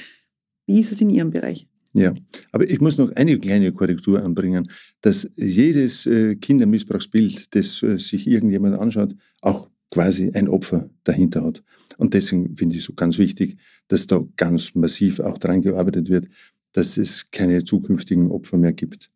[0.66, 1.68] Wie ist es in Ihrem Bereich?
[1.94, 2.14] Ja,
[2.52, 4.70] aber ich muss noch eine kleine Korrektur anbringen,
[5.02, 11.62] dass jedes äh, Kindermissbrauchsbild, das äh, sich irgendjemand anschaut, auch quasi ein Opfer dahinter hat.
[11.98, 13.58] Und deswegen finde ich so ganz wichtig,
[13.90, 16.28] dass da ganz massiv auch daran gearbeitet wird,
[16.72, 19.12] dass es keine zukünftigen Opfer mehr gibt.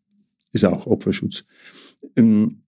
[0.51, 1.45] Ist auch Opferschutz.
[2.17, 2.63] Ähm,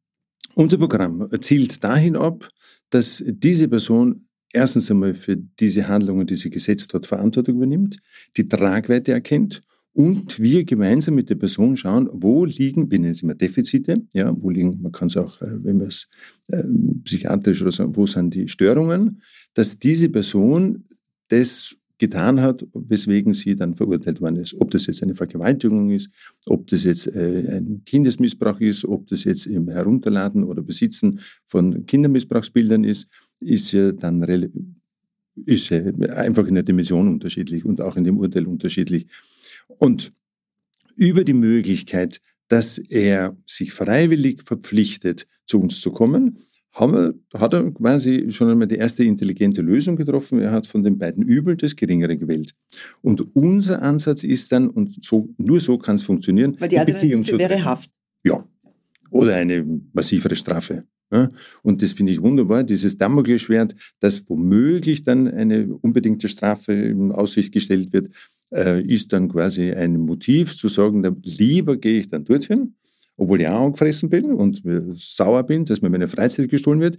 [0.56, 2.48] unser Programm zielt dahin ab,
[2.90, 4.22] dass diese Person
[4.54, 7.98] erstens einmal für diese Handlungen, die sie gesetzt hat, Verantwortung übernimmt,
[8.38, 9.62] die Tragweite erkennt
[9.94, 14.32] und wir gemeinsam mit der Person schauen, wo liegen, wir nennen es immer Defizite, ja,
[14.40, 16.08] wo liegen, man kann es auch, äh, wenn man es
[16.50, 16.64] äh,
[17.04, 19.22] psychiatrisch oder so, wo sind die Störungen,
[19.56, 20.86] dass diese Person
[21.30, 24.60] das getan hat, weswegen sie dann verurteilt worden ist.
[24.60, 26.10] Ob das jetzt eine Vergewaltigung ist,
[26.46, 31.86] ob das jetzt äh, ein Kindesmissbrauch ist, ob das jetzt im Herunterladen oder Besitzen von
[31.86, 33.08] Kindermissbrauchsbildern ist,
[33.40, 34.22] ist ja dann
[35.46, 35.80] ist ja
[36.16, 39.08] einfach in der Dimension unterschiedlich und auch in dem Urteil unterschiedlich.
[39.68, 40.12] Und
[40.96, 46.40] über die Möglichkeit, dass er sich freiwillig verpflichtet, zu uns zu kommen,
[46.78, 50.40] haben wir, hat er quasi schon einmal die erste intelligente Lösung getroffen.
[50.40, 52.54] Er hat von den beiden Übel das Geringere gewählt.
[53.02, 56.86] Und unser Ansatz ist dann, und so, nur so kann es funktionieren, Weil die, die
[56.86, 57.90] Beziehung zu wäre Haft.
[58.24, 58.48] Ja.
[59.10, 60.84] Oder eine massivere Strafe.
[61.12, 61.32] Ja,
[61.64, 67.54] und das finde ich wunderbar, dieses Damoklesschwert, dass womöglich dann eine unbedingte Strafe in Aussicht
[67.54, 68.10] gestellt wird,
[68.52, 72.76] äh, ist dann quasi ein Motiv zu sagen, lieber gehe ich dann dorthin,
[73.18, 74.62] obwohl ich auch angefressen bin und
[74.94, 76.98] sauer bin, dass mir meine Freizeit gestohlen wird.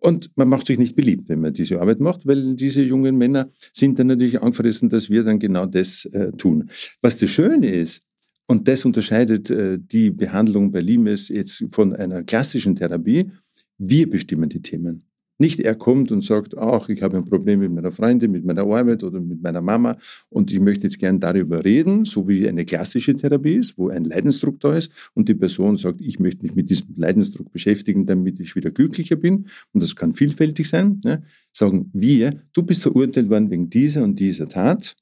[0.00, 3.48] Und man macht sich nicht beliebt, wenn man diese Arbeit macht, weil diese jungen Männer
[3.72, 6.70] sind dann natürlich angefressen, dass wir dann genau das äh, tun.
[7.02, 8.02] Was das Schöne ist,
[8.48, 13.30] und das unterscheidet äh, die Behandlung bei Limes jetzt von einer klassischen Therapie,
[13.78, 15.02] wir bestimmen die Themen.
[15.38, 18.62] Nicht er kommt und sagt, ach, ich habe ein Problem mit meiner Freundin, mit meiner
[18.62, 19.96] Arbeit oder mit meiner Mama
[20.30, 24.04] und ich möchte jetzt gern darüber reden, so wie eine klassische Therapie ist, wo ein
[24.04, 28.40] Leidensdruck da ist und die Person sagt, ich möchte mich mit diesem Leidensdruck beschäftigen, damit
[28.40, 31.00] ich wieder glücklicher bin und das kann vielfältig sein.
[31.04, 31.22] Ne?
[31.52, 34.96] Sagen wir, du bist verurteilt worden wegen dieser und dieser Tat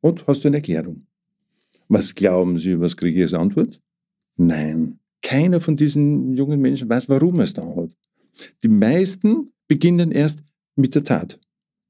[0.00, 1.06] und hast du eine Erklärung.
[1.88, 3.80] Was glauben Sie, was kriege ich als Antwort?
[4.36, 5.00] Nein.
[5.20, 7.90] Keiner von diesen jungen Menschen weiß, warum er es da hat.
[8.62, 10.40] Die meisten beginnen erst
[10.76, 11.38] mit der Tat.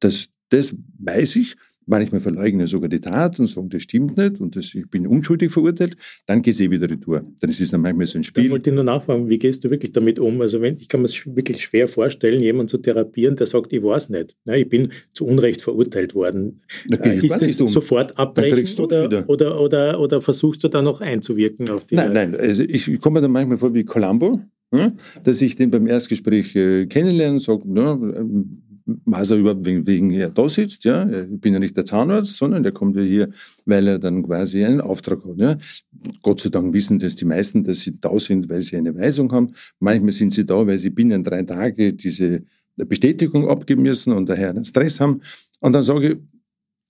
[0.00, 1.56] Das, das weiß ich.
[1.90, 5.50] Manchmal verleugne sogar die Tat und sagen, das stimmt nicht und das, ich bin unschuldig
[5.50, 5.96] verurteilt.
[6.26, 7.24] Dann geht es eh wieder retour.
[7.40, 8.44] Dann ist es dann manchmal so ein Spiel.
[8.44, 10.38] Ich wollte nur nachfragen, wie gehst du wirklich damit um?
[10.42, 13.82] Also wenn, ich kann mir es wirklich schwer vorstellen, jemanden zu therapieren, der sagt, ich
[13.82, 14.36] weiß nicht.
[14.52, 16.60] Ich bin zu Unrecht verurteilt worden.
[16.90, 17.68] Äh, ist das um.
[17.68, 22.36] sofort abbrechen oder, oder, oder, oder, versuchst du da noch einzuwirken auf die Nein, nein.
[22.36, 24.42] Also ich komme mir dann manchmal vor wie Columbo,
[25.22, 28.62] dass ich den beim Erstgespräch äh, kennenlerne und sage, ja, ähm,
[29.04, 31.08] weiß er überhaupt, wegen, wegen er da sitzt, ja.
[31.08, 33.28] Ich bin ja nicht der Zahnarzt, sondern der kommt ja hier,
[33.66, 35.56] weil er dann quasi einen Auftrag hat, ja.
[36.22, 39.30] Gott sei Dank wissen das die meisten, dass sie da sind, weil sie eine Weisung
[39.32, 39.52] haben.
[39.78, 42.42] Manchmal sind sie da, weil sie binnen drei Tage diese
[42.76, 45.20] Bestätigung abgeben müssen und daher einen Stress haben.
[45.60, 46.18] Und dann sage ich,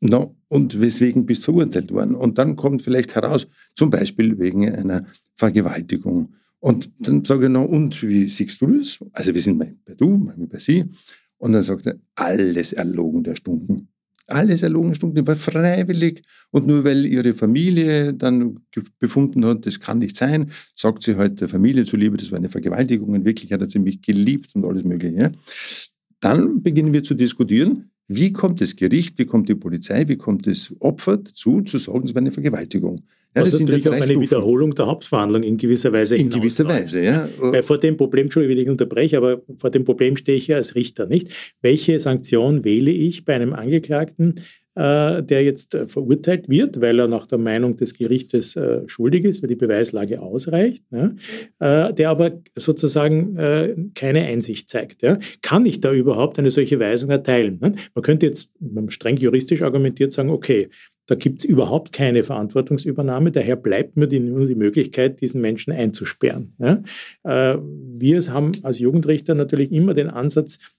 [0.08, 2.14] no, und weswegen bist du verurteilt worden?
[2.14, 5.04] Und dann kommt vielleicht heraus, zum Beispiel wegen einer
[5.36, 6.34] Vergewaltigung.
[6.60, 8.98] Und dann sage ich, no, und wie siehst du das?
[9.12, 10.84] Also wir sind bei du, manchmal bei sie.
[11.38, 13.88] Und dann sagt er, alles erlogen der Stunden.
[14.26, 16.22] Alles erlogen der Stunden, war freiwillig.
[16.50, 18.60] Und nur weil ihre Familie dann
[18.98, 22.50] befunden hat, das kann nicht sein, sagt sie halt der Familie zuliebe, das war eine
[22.50, 23.14] Vergewaltigung.
[23.14, 25.32] In Wirklichkeit hat sie mich geliebt und alles Mögliche.
[26.20, 30.46] Dann beginnen wir zu diskutieren, wie kommt das Gericht, wie kommt die Polizei, wie kommt
[30.46, 33.02] das Opfer dazu, zu sagen, es war eine Vergewaltigung.
[33.36, 34.22] Ja, das, ist natürlich auch eine Stufen.
[34.22, 36.16] Wiederholung der Hauptverhandlung in gewisser Weise.
[36.16, 37.28] In gewisser Weise, ja.
[37.38, 40.56] Weil vor dem Problem, Entschuldigung, wenn ich unterbreche, aber vor dem Problem stehe ich ja
[40.56, 41.28] als Richter, nicht?
[41.60, 44.34] Welche Sanktion wähle ich bei einem Angeklagten,
[44.78, 49.24] äh, der jetzt äh, verurteilt wird, weil er nach der Meinung des Gerichtes äh, schuldig
[49.24, 55.02] ist, weil die Beweislage ausreicht, ja, der aber sozusagen keine Einsicht zeigt.
[55.02, 55.18] Ja.
[55.42, 57.58] Kann ich da überhaupt eine solche Weisung erteilen?
[57.60, 57.72] Ne?
[57.94, 58.52] Man könnte jetzt
[58.88, 60.68] streng juristisch argumentiert sagen, okay,
[61.08, 65.72] da gibt es überhaupt keine Verantwortungsübernahme, daher bleibt mir die, nur die Möglichkeit, diesen Menschen
[65.72, 66.54] einzusperren.
[66.58, 66.82] Ja?
[67.24, 70.77] wir haben als Jugendrichter natürlich immer den Ansatz, äh,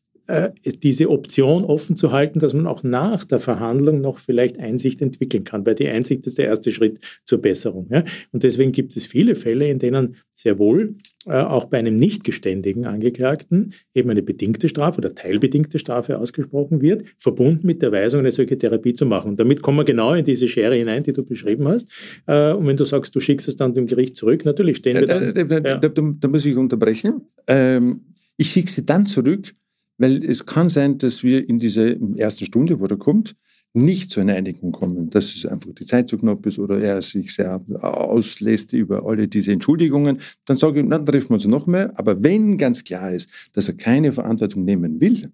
[0.83, 5.43] diese Option offen zu halten, dass man auch nach der Verhandlung noch vielleicht Einsicht entwickeln
[5.43, 7.87] kann, weil die Einsicht ist der erste Schritt zur Besserung.
[7.89, 8.03] Ja?
[8.31, 12.23] Und deswegen gibt es viele Fälle, in denen sehr wohl äh, auch bei einem nicht
[12.23, 18.21] geständigen Angeklagten eben eine bedingte Strafe oder teilbedingte Strafe ausgesprochen wird, verbunden mit der Weisung,
[18.21, 19.31] eine solche Therapie zu machen.
[19.31, 21.89] Und damit kommen wir genau in diese Schere hinein, die du beschrieben hast.
[22.25, 25.07] Äh, und wenn du sagst, du schickst es dann dem Gericht zurück, natürlich stehen wir
[25.07, 25.33] dann.
[25.33, 27.21] Da, da, da, da muss ich unterbrechen.
[27.47, 28.05] Ähm,
[28.37, 29.53] ich schicke sie dann zurück,
[29.99, 33.35] weil es kann sein, dass wir in dieser ersten Stunde, wo er kommt,
[33.73, 37.01] nicht zu einer Einigung kommen, dass es einfach die Zeit zu knapp ist oder er
[37.03, 41.67] sich sehr auslässt über alle diese Entschuldigungen, dann sage ich, dann treffen wir uns noch
[41.67, 41.93] mehr.
[41.95, 45.31] Aber wenn ganz klar ist, dass er keine Verantwortung nehmen will,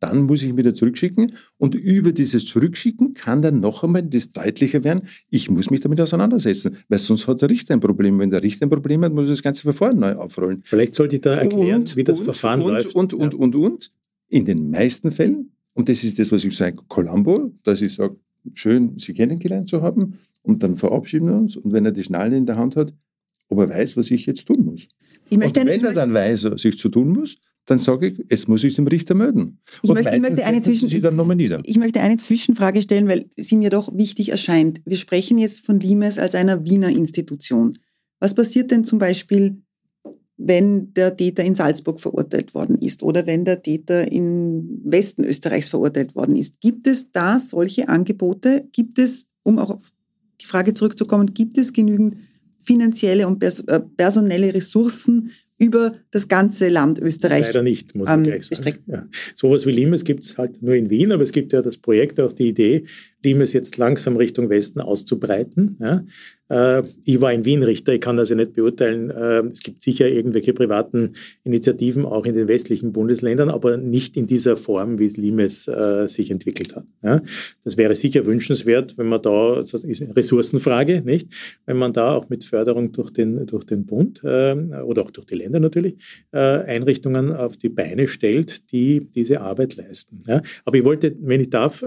[0.00, 1.32] dann muss ich ihn wieder zurückschicken.
[1.58, 6.00] Und über dieses Zurückschicken kann dann noch einmal das deutlicher werden, ich muss mich damit
[6.00, 8.18] auseinandersetzen, weil sonst hat der Richter ein Problem.
[8.18, 10.60] Wenn der Richter ein Problem hat, muss er das ganze Verfahren neu aufrollen.
[10.64, 12.94] Vielleicht sollte ich da erklären, und, wie das und, Verfahren und, läuft.
[12.94, 13.38] Und, und, ja.
[13.38, 13.90] und, und,
[14.28, 18.16] in den meisten Fällen, und das ist das, was ich sage, Columbo, dass ich sage,
[18.54, 21.56] schön, Sie kennengelernt zu haben, und dann verabschieden wir uns.
[21.56, 22.94] Und wenn er die Schnalle in der Hand hat,
[23.48, 24.88] ob er weiß, was ich jetzt tun muss.
[25.30, 28.62] und wenn er dann weiß, was ich zu tun muss, dann sage ich, jetzt muss
[28.62, 29.58] ich es dem Richter melden.
[29.82, 31.60] Ich möchte, ich, möchte eine Zwischen Sie dann nieder.
[31.64, 34.80] ich möchte eine Zwischenfrage stellen, weil sie mir doch wichtig erscheint.
[34.84, 37.78] Wir sprechen jetzt von Limes als einer Wiener Institution.
[38.20, 39.62] Was passiert denn zum Beispiel,
[40.36, 45.68] wenn der Täter in Salzburg verurteilt worden ist oder wenn der Täter im Westen Österreichs
[45.68, 46.60] verurteilt worden ist?
[46.60, 48.68] Gibt es da solche Angebote?
[48.70, 49.92] Gibt es, um auch auf
[50.40, 52.18] die Frage zurückzukommen, gibt es genügend
[52.60, 57.46] finanzielle und äh, personelle Ressourcen über das ganze Land Österreich.
[57.46, 58.78] Leider nicht, muss man ähm, gleich sagen.
[58.86, 59.08] Ja.
[59.34, 62.20] Sowas wie Limes gibt es halt nur in Wien, aber es gibt ja das Projekt,
[62.20, 62.84] auch die Idee,
[63.26, 65.76] Limes jetzt langsam Richtung Westen auszubreiten.
[65.80, 66.04] Ja.
[66.48, 69.10] Äh, ich war in Wien Richter, ich kann also nicht beurteilen.
[69.10, 71.12] Äh, es gibt sicher irgendwelche privaten
[71.44, 76.06] Initiativen auch in den westlichen Bundesländern, aber nicht in dieser Form, wie es Limes äh,
[76.08, 76.86] sich entwickelt hat.
[77.64, 81.28] Das wäre sicher wünschenswert, wenn man da, das ist eine Ressourcenfrage, nicht?
[81.64, 85.36] Wenn man da auch mit Förderung durch den, durch den Bund oder auch durch die
[85.36, 85.96] Länder natürlich
[86.32, 90.18] Einrichtungen auf die Beine stellt, die diese Arbeit leisten.
[90.64, 91.84] Aber ich wollte, wenn ich darf,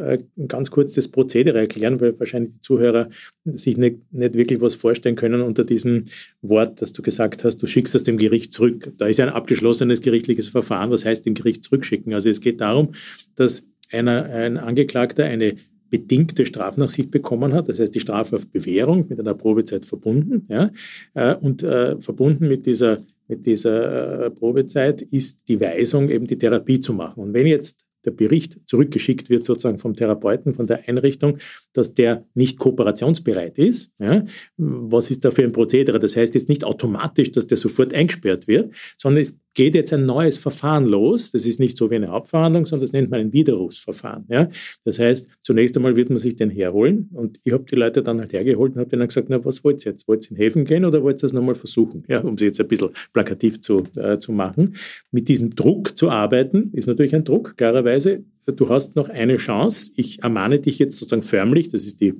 [0.48, 3.10] ganz kurz das Prozedere erklären, weil wahrscheinlich die Zuhörer
[3.46, 6.06] sich nicht, nicht wirklich was vorstellen können unter diesem
[6.42, 8.92] Wort, dass du gesagt hast, du schickst das dem Gericht zurück.
[8.98, 10.90] Da ist ja ein abgeschlossenes gerichtliches Verfahren.
[10.90, 12.14] Was heißt dem Gericht zurückschicken?
[12.14, 12.94] Also es geht darum,
[13.36, 15.56] dass einer, ein Angeklagter eine
[15.92, 20.70] bedingte Strafnachsicht bekommen hat, das heißt die Strafe auf Bewährung mit einer Probezeit verbunden, ja,
[21.16, 26.38] äh, und äh, verbunden mit dieser, mit dieser äh, Probezeit ist die Weisung, eben die
[26.38, 27.24] Therapie zu machen.
[27.24, 31.38] Und wenn jetzt der Bericht zurückgeschickt wird, sozusagen vom Therapeuten, von der Einrichtung,
[31.74, 33.92] dass der nicht kooperationsbereit ist.
[34.00, 34.26] Ja?
[34.58, 36.00] Was ist da für ein Prozedere?
[36.00, 40.06] Das heißt jetzt nicht automatisch, dass der sofort eingesperrt wird, sondern es geht jetzt ein
[40.06, 41.32] neues Verfahren los.
[41.32, 44.26] Das ist nicht so wie eine Hauptverhandlung, sondern das nennt man ein Widerrufsverfahren.
[44.30, 44.50] Ja?
[44.86, 48.20] Das heißt, zunächst einmal wird man sich den herholen und ich habe die Leute dann
[48.20, 50.08] halt hergeholt und habe denen gesagt, na, was wollt ihr jetzt?
[50.08, 52.04] Wollt ihr in Häfen gehen oder wollt ihr es nochmal versuchen?
[52.08, 54.76] Ja, um es jetzt ein bisschen plakativ zu, äh, zu machen.
[55.12, 58.24] Mit diesem Druck zu arbeiten, ist natürlich ein Druck, klarerweise.
[58.52, 59.92] Du hast noch eine Chance.
[59.96, 62.14] Ich ermahne dich jetzt sozusagen förmlich, das ist die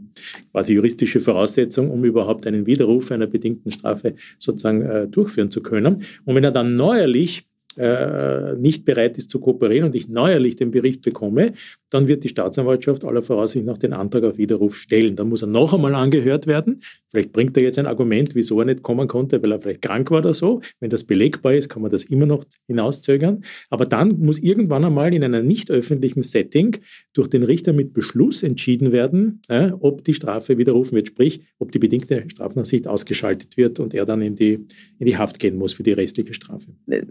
[0.52, 6.04] quasi juristische Voraussetzung, um überhaupt einen Widerruf einer bedingten Strafe sozusagen äh, durchführen zu können.
[6.26, 10.72] Und wenn er dann neuerlich äh, nicht bereit ist zu kooperieren und ich neuerlich den
[10.72, 11.54] Bericht bekomme,
[11.90, 15.16] dann wird die Staatsanwaltschaft aller Voraussicht nach den Antrag auf Widerruf stellen.
[15.16, 16.82] Dann muss er noch einmal angehört werden.
[17.10, 20.12] Vielleicht bringt er jetzt ein Argument, wieso er nicht kommen konnte, weil er vielleicht krank
[20.12, 20.62] war oder so.
[20.80, 23.44] Wenn das belegbar ist, kann man das immer noch hinauszögern.
[23.70, 26.78] Aber dann muss irgendwann einmal in einem nicht öffentlichen Setting
[27.14, 31.72] durch den Richter mit Beschluss entschieden werden, äh, ob die Strafe widerrufen wird, sprich, ob
[31.72, 34.66] die bedingte Strafnachsicht ausgeschaltet wird und er dann in die,
[35.00, 36.68] in die Haft gehen muss für die restliche Strafe.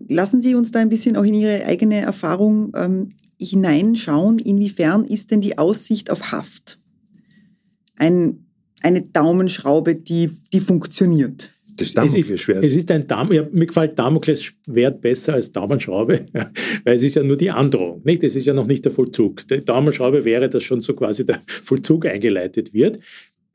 [0.09, 3.09] Lassen Sie uns da ein bisschen auch in Ihre eigene Erfahrung ähm,
[3.41, 6.79] hineinschauen, inwiefern ist denn die Aussicht auf Haft
[7.99, 8.47] ein,
[8.83, 11.53] eine Daumenschraube, die, die funktioniert?
[11.77, 12.59] Das Damoklesschwert.
[12.59, 16.27] Es ist, es ist ein Dam ja, mir gefällt Damoklesschwert besser als Daumenschraube,
[16.85, 18.03] weil es ist ja nur die Androhung.
[18.05, 18.25] Nicht?
[18.25, 19.47] Das ist ja noch nicht der Vollzug.
[19.47, 22.99] Die Daumenschraube wäre, dass schon so quasi der Vollzug eingeleitet wird.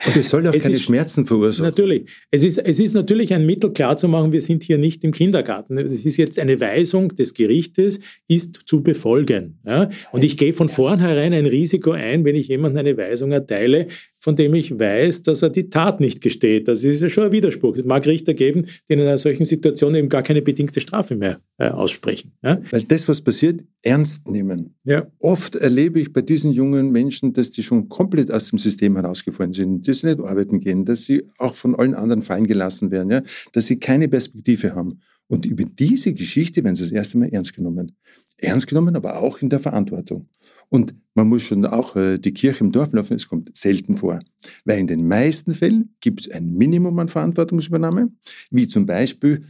[0.05, 1.65] Und es soll auch es keine ist, Schmerzen verursachen.
[1.65, 2.09] Natürlich.
[2.29, 5.77] Es ist, es ist natürlich ein Mittel klarzumachen, wir sind hier nicht im Kindergarten.
[5.77, 9.59] Es ist jetzt eine Weisung des Gerichtes, ist zu befolgen.
[9.65, 9.89] Ja?
[10.11, 13.87] Und ich gehe von vornherein ein Risiko ein, wenn ich jemandem eine Weisung erteile,
[14.23, 16.69] von dem ich weiß, dass er die Tat nicht gesteht.
[16.69, 17.75] Das ist ja schon ein Widerspruch.
[17.75, 21.41] Es mag Richter geben, die in einer solchen Situation eben gar keine bedingte Strafe mehr
[21.57, 22.31] äh, aussprechen.
[22.41, 22.61] Ja?
[22.71, 24.75] Weil das, was passiert, ernst nehmen.
[24.85, 25.07] Ja.
[25.19, 29.51] Oft erlebe ich bei diesen jungen Menschen, dass die schon komplett aus dem System herausgefallen
[29.51, 33.11] sind, dass sie nicht arbeiten gehen, dass sie auch von allen anderen fallen gelassen werden,
[33.11, 33.21] ja?
[33.51, 35.01] dass sie keine Perspektive haben.
[35.27, 37.95] Und über diese Geschichte werden sie das erste Mal ernst genommen.
[38.37, 40.27] Ernst genommen, aber auch in der Verantwortung.
[40.69, 44.19] Und man muss schon auch äh, die Kirche im Dorf laufen, es kommt selten vor.
[44.65, 48.11] Weil in den meisten Fällen gibt es ein Minimum an Verantwortungsübernahme,
[48.51, 49.45] wie zum Beispiel,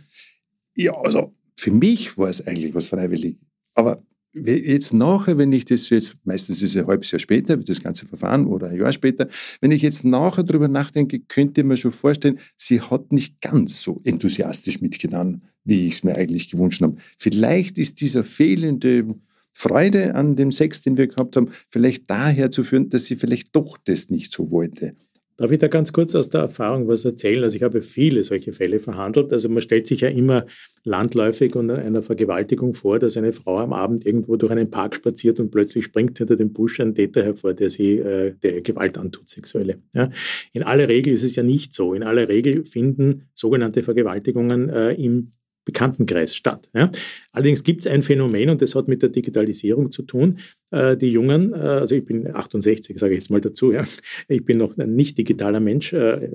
[0.76, 3.40] ja, also für mich war es eigentlich was freiwillig.
[3.74, 7.82] Aber jetzt nachher, wenn ich das jetzt, meistens ist es ein halbes Jahr später, das
[7.82, 9.28] ganze Verfahren oder ein Jahr später,
[9.62, 13.82] wenn ich jetzt nachher drüber nachdenke, könnte ich mir schon vorstellen, sie hat nicht ganz
[13.82, 16.96] so enthusiastisch mitgetan, wie ich es mir eigentlich gewünscht habe.
[17.18, 19.16] Vielleicht ist dieser fehlende
[19.52, 23.56] Freude an dem Sex, den wir gehabt haben, vielleicht daher zu führen, dass sie vielleicht
[23.56, 24.96] doch das nicht so wollte.
[25.38, 27.44] Darf ich da ganz kurz aus der Erfahrung was erzählen?
[27.44, 29.34] Also ich habe viele solche Fälle verhandelt.
[29.34, 30.46] Also man stellt sich ja immer
[30.84, 35.40] landläufig unter einer Vergewaltigung vor, dass eine Frau am Abend irgendwo durch einen Park spaziert
[35.40, 39.28] und plötzlich springt hinter dem Busch ein Täter hervor, der sie äh, der Gewalt antut,
[39.28, 39.80] sexuelle.
[39.94, 40.10] Ja?
[40.52, 41.96] In aller Regel ist es ja nicht so.
[41.96, 45.30] In aller Regel finden sogenannte Vergewaltigungen äh, im
[45.66, 46.70] Bekanntenkreis statt.
[46.74, 46.92] Ja.
[47.32, 50.40] Allerdings gibt es ein Phänomen und das hat mit der Digitalisierung zu tun.
[50.72, 53.84] Äh, die Jungen, äh, also ich bin 68, sage ich jetzt mal dazu, ja.
[54.28, 56.30] ich bin noch ein nicht digitaler Mensch, äh,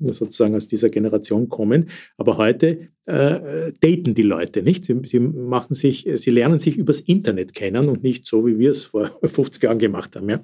[0.00, 4.84] sozusagen aus dieser Generation kommen, aber heute äh, daten die Leute nicht.
[4.84, 8.70] Sie, sie, machen sich, sie lernen sich übers Internet kennen und nicht so, wie wir
[8.70, 10.28] es vor 50 Jahren gemacht haben.
[10.28, 10.40] Ja.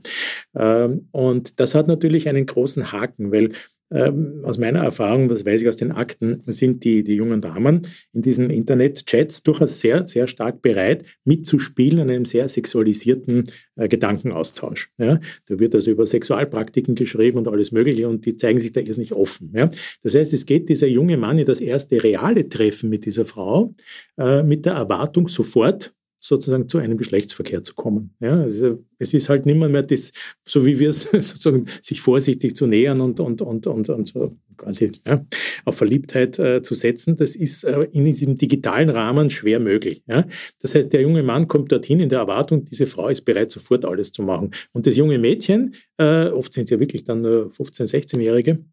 [0.54, 3.50] Ähm, und das hat natürlich einen großen Haken, weil
[3.92, 7.83] ähm, aus meiner Erfahrung, das weiß ich aus den Akten, sind die, die jungen Damen
[8.12, 13.44] in diesen Internet-Chats durchaus sehr, sehr stark bereit, mitzuspielen an einem sehr sexualisierten
[13.77, 14.90] äh, Gedankenaustausch.
[14.98, 15.21] Ja?
[15.48, 19.12] Da wird also über Sexualpraktiken geschrieben und alles Mögliche und die zeigen sich da nicht
[19.12, 19.52] offen.
[19.54, 19.69] Ja?
[20.02, 23.75] Das heißt, es geht dieser junge Mann in das erste reale Treffen mit dieser Frau
[24.19, 25.92] äh, mit der Erwartung, sofort
[26.23, 28.14] sozusagen zu einem Geschlechtsverkehr zu kommen.
[28.20, 30.12] Ja, also es ist halt nicht mehr das,
[30.46, 34.33] so wie wir es sozusagen sich vorsichtig zu nähern und, und, und, und, und so
[34.56, 35.27] quasi ja,
[35.64, 37.16] auf Verliebtheit äh, zu setzen.
[37.16, 40.04] Das ist äh, in diesem digitalen Rahmen schwer möglich.
[40.06, 40.25] Ja.
[40.60, 43.85] Das heißt, der junge Mann kommt dorthin in der Erwartung, diese Frau ist bereit, sofort
[43.85, 44.52] alles zu machen.
[44.73, 48.64] Und das junge Mädchen, äh, oft sind es ja wirklich dann 15-, 16-Jährige,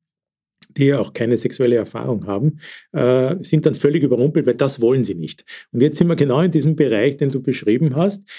[0.78, 2.60] die ja auch keine sexuelle Erfahrung haben,
[2.92, 5.46] äh, sind dann völlig überrumpelt, weil das wollen sie nicht.
[5.72, 8.30] Und jetzt sind wir genau in diesem Bereich, den du beschrieben hast,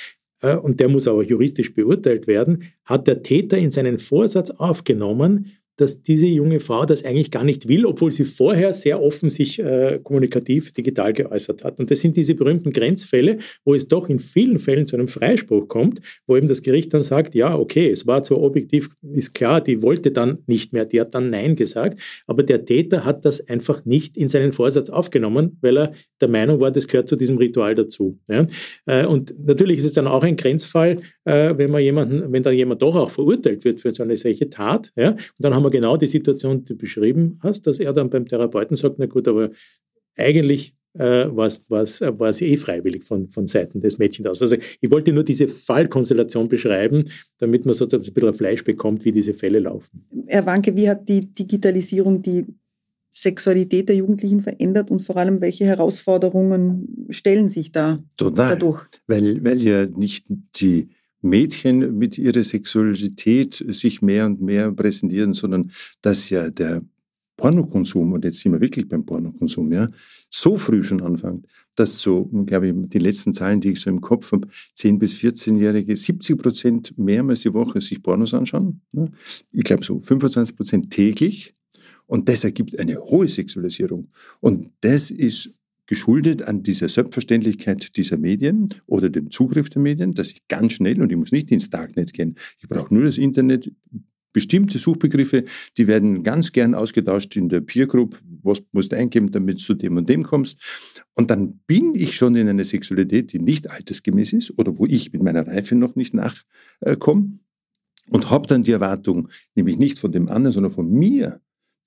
[0.42, 5.52] äh, und der muss aber juristisch beurteilt werden, hat der Täter in seinen Vorsatz aufgenommen,
[5.80, 9.58] dass diese junge Frau das eigentlich gar nicht will, obwohl sie vorher sehr offen sich
[9.58, 11.78] äh, kommunikativ digital geäußert hat.
[11.78, 15.68] Und das sind diese berühmten Grenzfälle, wo es doch in vielen Fällen zu einem Freispruch
[15.68, 19.60] kommt, wo eben das Gericht dann sagt, ja, okay, es war zwar objektiv, ist klar,
[19.60, 23.48] die wollte dann nicht mehr, die hat dann Nein gesagt, aber der Täter hat das
[23.48, 27.38] einfach nicht in seinen Vorsatz aufgenommen, weil er der Meinung war, das gehört zu diesem
[27.38, 28.18] Ritual dazu.
[28.28, 28.46] Ja?
[28.86, 32.54] Äh, und natürlich ist es dann auch ein Grenzfall, äh, wenn man jemanden, wenn dann
[32.54, 34.92] jemand doch auch verurteilt wird für so eine solche Tat.
[34.96, 35.10] Ja?
[35.10, 38.26] Und dann haben wir genau die Situation, die du beschrieben hast, dass er dann beim
[38.26, 39.50] Therapeuten sagt, na gut, aber
[40.16, 44.42] eigentlich äh, war es eh freiwillig von, von Seiten des Mädchens aus.
[44.42, 47.04] Also ich wollte nur diese Fallkonstellation beschreiben,
[47.38, 50.04] damit man sozusagen ein bisschen Fleisch bekommt, wie diese Fälle laufen.
[50.26, 52.46] Herr Wanke, wie hat die Digitalisierung die
[53.12, 58.82] Sexualität der Jugendlichen verändert und vor allem, welche Herausforderungen stellen sich da Total, dadurch?
[59.06, 60.88] Weil, weil ja nicht die
[61.22, 65.70] Mädchen mit ihrer Sexualität sich mehr und mehr präsentieren, sondern
[66.02, 66.82] dass ja der
[67.36, 69.86] Pornokonsum, und jetzt sind wir wirklich beim Pornokonsum, ja,
[70.28, 74.00] so früh schon anfängt, dass so, glaube ich, die letzten Zahlen, die ich so im
[74.00, 74.46] Kopf habe,
[74.76, 78.82] 10- bis 14-Jährige 70 Prozent mehrmals die Woche sich Pornos anschauen.
[78.92, 79.10] Ne?
[79.52, 81.54] Ich glaube so 25 Prozent täglich.
[82.06, 84.08] Und das ergibt eine hohe Sexualisierung.
[84.40, 85.54] Und das ist
[85.90, 91.02] geschuldet an dieser Selbstverständlichkeit dieser Medien oder dem Zugriff der Medien, dass ich ganz schnell,
[91.02, 93.72] und ich muss nicht ins Darknet gehen, ich brauche nur das Internet,
[94.32, 95.42] bestimmte Suchbegriffe,
[95.76, 99.62] die werden ganz gern ausgetauscht in der Peer Group, was musst du eingeben, damit du
[99.64, 101.02] zu dem und dem kommst.
[101.16, 105.12] Und dann bin ich schon in einer Sexualität, die nicht altersgemäß ist oder wo ich
[105.12, 107.40] mit meiner Reife noch nicht nachkomme
[108.06, 111.40] und habe dann die Erwartung, nämlich nicht von dem anderen, sondern von mir,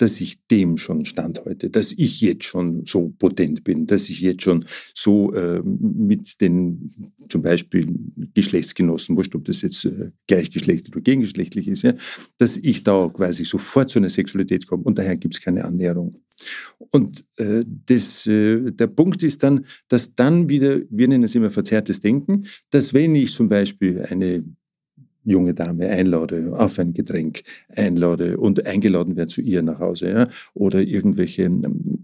[0.03, 4.43] dass ich dem schon standhalte, dass ich jetzt schon so potent bin, dass ich jetzt
[4.43, 6.91] schon so äh, mit den
[7.29, 7.87] zum Beispiel
[8.33, 11.93] Geschlechtsgenossen, wurscht, ob das jetzt äh, gleichgeschlechtlich oder gegengeschlechtlich ist, ja,
[12.37, 16.21] dass ich da quasi sofort zu einer Sexualität komme und daher gibt es keine Annäherung.
[16.91, 21.49] Und äh, das, äh, der Punkt ist dann, dass dann wieder, wir nennen es immer
[21.49, 24.43] verzerrtes Denken, dass wenn ich zum Beispiel eine
[25.25, 27.43] junge Dame einlade, auf ein Getränk
[27.75, 32.02] einlade und eingeladen werde zu ihr nach Hause, ja, oder irgendwelche ähm,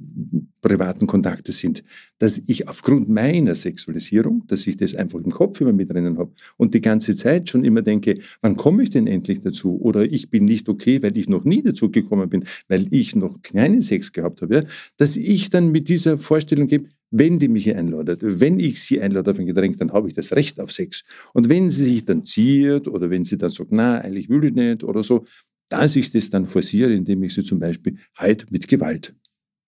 [0.61, 1.83] privaten Kontakte sind,
[2.17, 6.31] dass ich aufgrund meiner Sexualisierung, dass ich das einfach im Kopf immer mit drinnen habe
[6.57, 9.79] und die ganze Zeit schon immer denke, wann komme ich denn endlich dazu?
[9.81, 13.41] Oder ich bin nicht okay, weil ich noch nie dazu gekommen bin, weil ich noch
[13.41, 14.63] keinen Sex gehabt habe, ja,
[14.97, 19.31] dass ich dann mit dieser Vorstellung gebe, wenn die mich einladet, wenn ich sie einlade
[19.31, 21.03] auf ein Getränk, dann habe ich das Recht auf Sex.
[21.33, 24.53] Und wenn sie sich dann ziert oder wenn sie dann sagt, na, eigentlich will ich
[24.53, 25.25] nicht oder so,
[25.69, 29.15] dass ich das dann forciere, indem ich sie zum Beispiel halt mit Gewalt.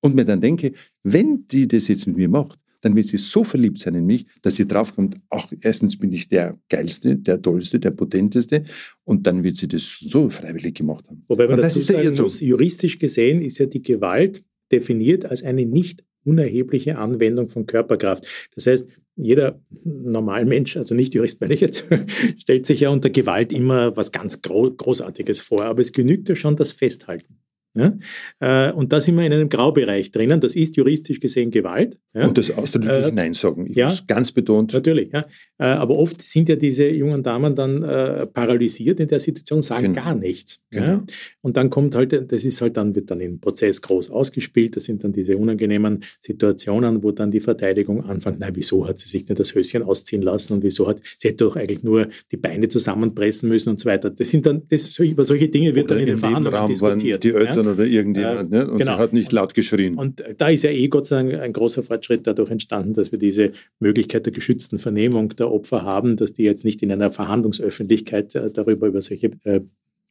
[0.02, 0.74] Und mir dann denke,
[1.04, 4.26] wenn die das jetzt mit mir macht, dann wird sie so verliebt sein in mich,
[4.42, 8.64] dass sie draufkommt, ach, erstens bin ich der Geilste, der Tollste, der Potenteste
[9.04, 11.24] und dann wird sie das so freiwillig gemacht haben.
[11.28, 15.44] Wobei man und das ist sagen muss, juristisch gesehen ist ja die Gewalt definiert als
[15.44, 18.26] eine nicht unerhebliche Anwendung von Körperkraft.
[18.56, 21.86] Das heißt, jeder Normalmensch, also nicht Jurist, weil ich jetzt,
[22.38, 26.56] stellt sich ja unter Gewalt immer was ganz Großartiges vor, aber es genügt ja schon
[26.56, 27.38] das Festhalten.
[27.74, 27.98] Ja?
[28.40, 30.42] Äh, und da sind wir in einem Graubereich drinnen.
[30.42, 31.98] Das ist juristisch gesehen Gewalt.
[32.14, 32.28] Ja?
[32.28, 33.66] Und das ausdrückliche äh, Nein sagen.
[33.68, 34.74] Ich ja, ganz betont.
[34.74, 35.12] Natürlich.
[35.14, 35.26] Ja.
[35.58, 39.94] Äh, aber oft sind ja diese jungen Damen dann äh, paralysiert in der Situation, sagen
[39.94, 40.06] genau.
[40.06, 40.62] gar nichts.
[40.70, 41.04] Genau.
[41.42, 44.76] Und dann kommt halt, das ist halt dann, wird dann im Prozess groß ausgespielt.
[44.76, 49.08] Das sind dann diese unangenehmen Situationen, wo dann die Verteidigung anfängt, na, wieso hat sie
[49.08, 52.38] sich denn das Höschen ausziehen lassen und wieso hat, sie hätte doch eigentlich nur die
[52.38, 54.10] Beine zusammenpressen müssen und so weiter.
[54.10, 57.24] Das sind dann, das, über solche Dinge wird Oder dann in den Verhandlungen diskutiert.
[57.24, 58.54] Die Eltern Eltern oder irgendjemand.
[58.54, 58.96] Äh, und genau.
[58.96, 59.96] sie hat nicht laut geschrien.
[59.98, 63.20] Und da ist ja eh Gott sei Dank ein großer Fortschritt dadurch entstanden, dass wir
[63.20, 68.36] diese Möglichkeit der geschützten Vernehmung der Opfer haben, dass die jetzt nicht in einer Verhandlungsöffentlichkeit
[68.36, 69.62] äh, darüber über solche äh,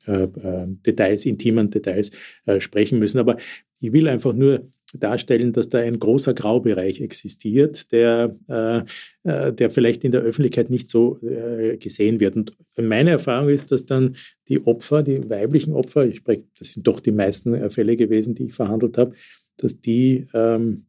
[0.07, 2.11] Details, intimen Details
[2.47, 3.19] äh, sprechen müssen.
[3.19, 3.37] Aber
[3.81, 8.83] ich will einfach nur darstellen, dass da ein großer Graubereich existiert, der, äh,
[9.25, 12.37] äh, der vielleicht in der Öffentlichkeit nicht so äh, gesehen wird.
[12.37, 14.17] Und meine Erfahrung ist, dass dann
[14.49, 18.35] die Opfer, die weiblichen Opfer, ich spreche, das sind doch die meisten äh, Fälle gewesen,
[18.35, 19.15] die ich verhandelt habe,
[19.57, 20.85] dass die ähm,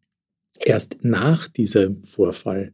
[0.59, 2.73] erst nach diesem Vorfall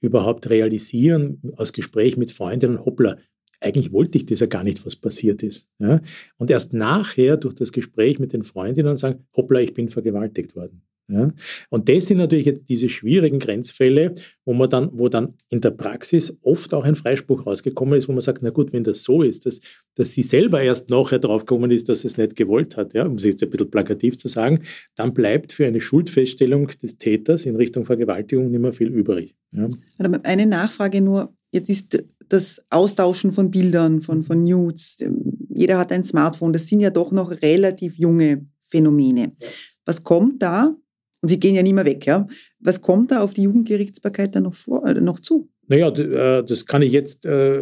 [0.00, 3.16] überhaupt realisieren, aus Gespräch mit Freundinnen, hoppla,
[3.60, 5.68] eigentlich wollte ich das ja gar nicht, was passiert ist.
[5.78, 6.00] Ja?
[6.38, 10.82] Und erst nachher durch das Gespräch mit den Freundinnen sagen, hoppla, ich bin vergewaltigt worden.
[11.08, 11.32] Ja?
[11.70, 15.70] Und das sind natürlich jetzt diese schwierigen Grenzfälle, wo man dann, wo dann in der
[15.70, 19.22] Praxis oft auch ein Freispruch rausgekommen ist, wo man sagt, na gut, wenn das so
[19.22, 19.60] ist, dass,
[19.94, 23.24] dass sie selber erst nachher draufgekommen ist, dass es nicht gewollt hat, ja, um es
[23.24, 24.62] jetzt ein bisschen plakativ zu sagen,
[24.96, 29.36] dann bleibt für eine Schuldfeststellung des Täters in Richtung Vergewaltigung nicht mehr viel übrig.
[29.52, 29.68] Ja?
[30.24, 35.04] Eine Nachfrage nur, jetzt ist das Austauschen von Bildern, von, von Nudes,
[35.48, 39.32] jeder hat ein Smartphone, das sind ja doch noch relativ junge Phänomene.
[39.84, 40.74] Was kommt da?
[41.22, 42.26] Und sie gehen ja nicht mehr weg, ja.
[42.60, 45.48] Was kommt da auf die Jugendgerichtsbarkeit dann noch, vor, äh, noch zu?
[45.68, 47.60] Naja, äh, das kann ich jetzt äh,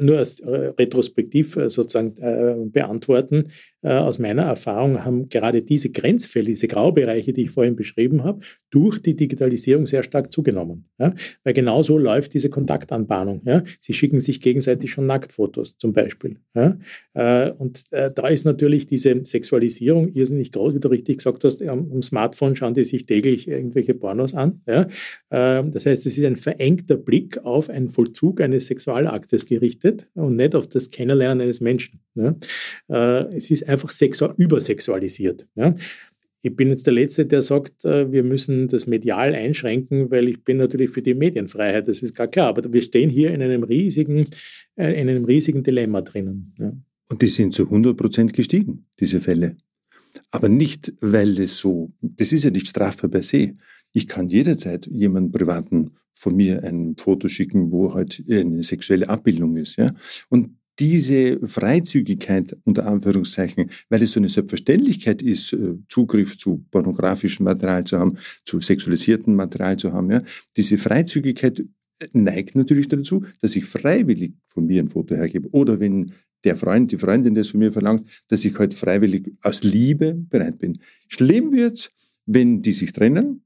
[0.00, 3.48] nur als retrospektiv sozusagen beantworten.
[3.82, 9.00] Aus meiner Erfahrung haben gerade diese Grenzfälle, diese Graubereiche, die ich vorhin beschrieben habe, durch
[9.00, 10.88] die Digitalisierung sehr stark zugenommen.
[10.98, 13.42] Weil genau so läuft diese Kontaktanbahnung.
[13.80, 16.38] Sie schicken sich gegenseitig schon Nacktfotos zum Beispiel.
[16.54, 22.56] Und da ist natürlich diese Sexualisierung irrsinnig groß, wie du richtig gesagt hast, am Smartphone
[22.56, 24.60] schauen die sich täglich irgendwelche Pornos an.
[25.30, 30.36] Das heißt, es ist ein verengter Blick Blick auf einen Vollzug eines Sexualaktes gerichtet und
[30.36, 32.00] nicht auf das Kennenlernen eines Menschen.
[32.14, 32.36] Ja.
[32.88, 33.92] Äh, es ist einfach
[34.36, 35.48] übersexualisiert.
[35.54, 35.74] Ja.
[36.40, 40.44] Ich bin jetzt der Letzte, der sagt, äh, wir müssen das medial einschränken, weil ich
[40.44, 42.48] bin natürlich für die Medienfreiheit, das ist gar klar.
[42.48, 44.24] Aber wir stehen hier in einem riesigen,
[44.76, 46.54] äh, in einem riesigen Dilemma drinnen.
[46.58, 46.72] Ja.
[47.10, 49.56] Und die sind zu 100 Prozent gestiegen, diese Fälle.
[50.30, 53.56] Aber nicht, weil es so, das ist ja nicht strafbar per se.
[53.92, 59.56] Ich kann jederzeit jemanden privaten von mir ein Foto schicken, wo halt eine sexuelle Abbildung
[59.56, 59.76] ist.
[59.76, 59.92] Ja?
[60.28, 67.44] Und diese Freizügigkeit unter Anführungszeichen, weil es so eine Selbstverständlichkeit ist, äh, Zugriff zu pornografischem
[67.44, 70.22] Material zu haben, zu sexualisiertem Material zu haben, ja,
[70.56, 71.64] diese Freizügigkeit
[72.12, 75.48] neigt natürlich dazu, dass ich freiwillig von mir ein Foto hergebe.
[75.50, 76.12] Oder wenn
[76.44, 80.58] der Freund, die Freundin das von mir verlangt, dass ich halt freiwillig aus Liebe bereit
[80.58, 80.78] bin.
[81.08, 81.90] Schlimm wird's,
[82.26, 83.42] wenn die sich trennen,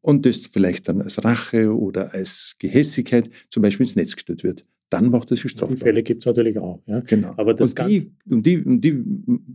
[0.00, 4.64] und das vielleicht dann als Rache oder als Gehässigkeit zum Beispiel ins Netz gestellt wird.
[4.90, 5.76] Dann macht das sich strafbar.
[5.76, 6.80] Die Fälle gibt es natürlich auch.
[6.88, 7.00] Ja.
[7.00, 7.34] Genau.
[7.36, 9.04] Aber das und, die, und, die, und die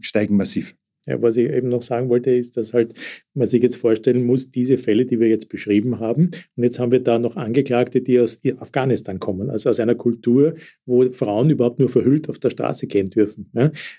[0.02, 0.76] steigen massiv.
[1.06, 2.94] Ja, was ich eben noch sagen wollte, ist, dass halt
[3.34, 6.94] man sich jetzt vorstellen muss, diese Fälle, die wir jetzt beschrieben haben, und jetzt haben
[6.94, 10.54] wir da noch Angeklagte, die aus Afghanistan kommen, also aus einer Kultur,
[10.86, 13.52] wo Frauen überhaupt nur verhüllt auf der Straße gehen dürfen.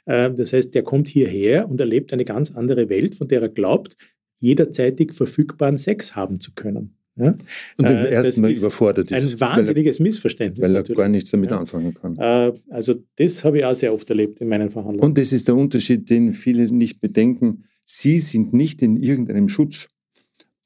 [0.07, 3.49] Äh, das heißt, der kommt hierher und erlebt eine ganz andere Welt, von der er
[3.51, 3.97] glaubt,
[4.45, 6.95] jederzeitig verfügbaren Sex haben zu können.
[7.17, 7.29] Ja?
[7.29, 7.39] Und
[7.79, 9.33] beim äh, ersten Mal überfordert ist.
[9.33, 10.63] Ein wahnsinniges weil er, Missverständnis.
[10.63, 10.99] Weil er natürlich.
[10.99, 11.59] gar nichts damit ja.
[11.59, 12.17] anfangen kann.
[12.19, 15.03] Äh, also das habe ich auch sehr oft erlebt in meinen Verhandlungen.
[15.03, 17.65] Und das ist der Unterschied, den viele nicht bedenken.
[17.85, 19.89] Sie sind nicht in irgendeinem Schutz.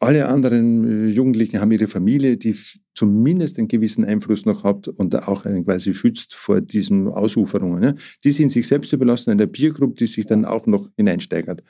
[0.01, 2.55] Alle anderen äh, Jugendlichen haben ihre Familie, die
[2.95, 7.81] zumindest einen gewissen Einfluss noch hat und auch einen quasi schützt vor diesen Ausuferungen.
[7.81, 7.95] Ne?
[8.23, 11.63] Die sind sich selbst überlassen, in der Peergroup, die sich dann auch noch hineinsteigert.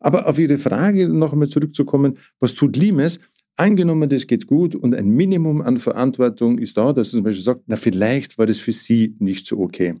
[0.00, 3.20] Aber auf Ihre Frage noch einmal zurückzukommen, was tut Limes?
[3.56, 7.44] Angenommen, das geht gut und ein Minimum an Verantwortung ist da, dass er zum Beispiel
[7.44, 9.96] sagt, na vielleicht war das für Sie nicht so okay.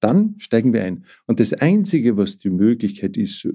[0.00, 1.04] Dann steigen wir ein.
[1.26, 3.48] Und das Einzige, was die Möglichkeit ist,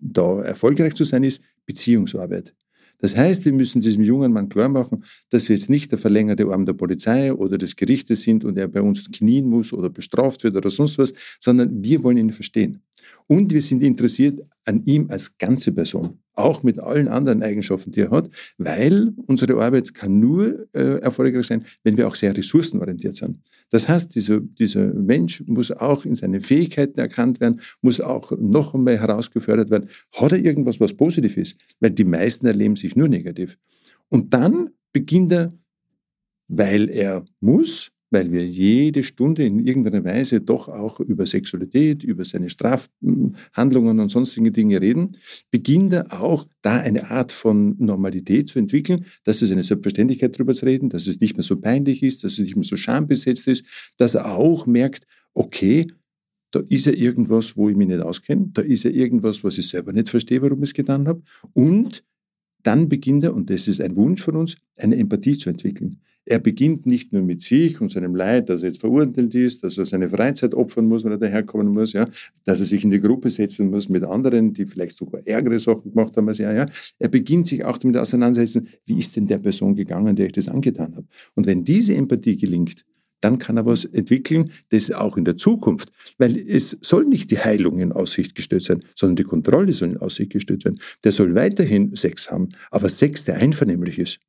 [0.00, 2.54] da erfolgreich zu sein, ist Beziehungsarbeit.
[3.04, 6.46] Das heißt, wir müssen diesem jungen Mann klar machen, dass wir jetzt nicht der verlängerte
[6.46, 10.42] Arm der Polizei oder des Gerichtes sind und er bei uns knien muss oder bestraft
[10.42, 12.82] wird oder sonst was, sondern wir wollen ihn verstehen.
[13.26, 18.00] Und wir sind interessiert an ihm als ganze Person, auch mit allen anderen Eigenschaften, die
[18.00, 23.16] er hat, weil unsere Arbeit kann nur äh, erfolgreich sein, wenn wir auch sehr ressourcenorientiert
[23.16, 23.38] sind.
[23.70, 28.74] Das heißt, dieser, dieser Mensch muss auch in seinen Fähigkeiten erkannt werden, muss auch noch
[28.74, 29.88] einmal herausgefördert werden.
[30.12, 31.58] Hat er irgendwas, was positiv ist?
[31.80, 33.58] Weil die meisten erleben sich nur negativ.
[34.08, 35.50] Und dann beginnt er,
[36.48, 42.24] weil er muss, weil wir jede Stunde in irgendeiner Weise doch auch über Sexualität, über
[42.24, 45.16] seine Strafhandlungen und sonstige Dinge reden,
[45.50, 50.54] beginnt er auch da eine Art von Normalität zu entwickeln, dass es eine Selbstverständlichkeit darüber
[50.54, 53.48] zu reden, dass es nicht mehr so peinlich ist, dass es nicht mehr so schambesetzt
[53.48, 55.88] ist, dass er auch merkt, okay,
[56.52, 59.66] da ist ja irgendwas, wo ich mich nicht auskenne, da ist ja irgendwas, was ich
[59.66, 61.20] selber nicht verstehe, warum ich es getan habe
[61.52, 62.04] und
[62.62, 66.00] dann beginnt er, und das ist ein Wunsch von uns, eine Empathie zu entwickeln.
[66.26, 69.76] Er beginnt nicht nur mit sich und seinem Leid, dass er jetzt verurteilt ist, dass
[69.76, 72.08] er seine Freizeit opfern muss, wenn er daherkommen muss, ja,
[72.44, 75.90] dass er sich in die Gruppe setzen muss mit anderen, die vielleicht sogar ärgere Sachen
[75.90, 76.54] gemacht haben als er.
[76.54, 76.66] Ja.
[76.98, 80.48] Er beginnt sich auch damit auseinandersetzen, wie ist denn der Person gegangen, der ich das
[80.48, 81.06] angetan habe.
[81.34, 82.84] Und wenn diese Empathie gelingt,
[83.20, 87.38] dann kann er was entwickeln, das auch in der Zukunft, weil es soll nicht die
[87.38, 90.78] Heilung in Aussicht gestellt sein, sondern die Kontrolle soll in Aussicht gestellt werden.
[91.04, 94.20] Der soll weiterhin Sex haben, aber Sex, der einvernehmlich ist.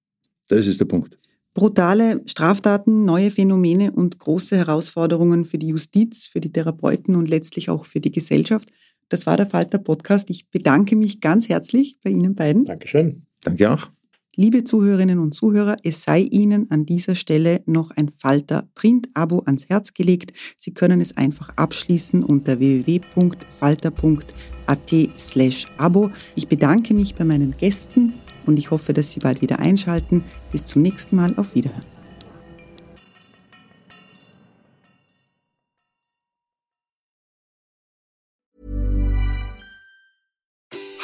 [0.47, 1.17] Das ist der Punkt.
[1.55, 7.69] Brutale Straftaten, neue Phänomene und große Herausforderungen für die Justiz, für die Therapeuten und letztlich
[7.69, 8.73] auch für die Gesellschaft.
[9.07, 10.29] Das war der Falter Podcast.
[10.29, 12.65] Ich bedanke mich ganz herzlich bei Ihnen beiden.
[12.65, 13.21] Dankeschön.
[13.41, 13.87] Danke auch.
[14.35, 19.69] Liebe Zuhörerinnen und Zuhörer, es sei Ihnen an dieser Stelle noch ein Falter Print-Abo ans
[19.69, 20.33] Herz gelegt.
[20.57, 26.11] Sie können es einfach abschließen unter www.falter.at slash Abo.
[26.35, 28.11] Ich bedanke mich bei meinen Gästen
[28.45, 30.23] und ich hoffe, dass Sie bald wieder einschalten.
[30.51, 31.33] Bis zum nächsten Mal.
[31.37, 31.83] Auf Wiederhören.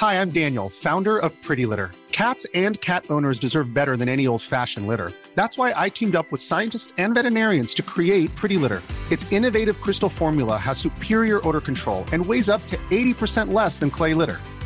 [0.01, 1.91] Hi, I'm Daniel, founder of Pretty Litter.
[2.11, 5.13] Cats and cat owners deserve better than any old-fashioned litter.
[5.35, 8.81] That's why I teamed up with scientists and veterinarians to create Pretty Litter.
[9.11, 13.91] Its innovative crystal formula has superior odor control and weighs up to 80% less than
[13.91, 14.39] clay litter.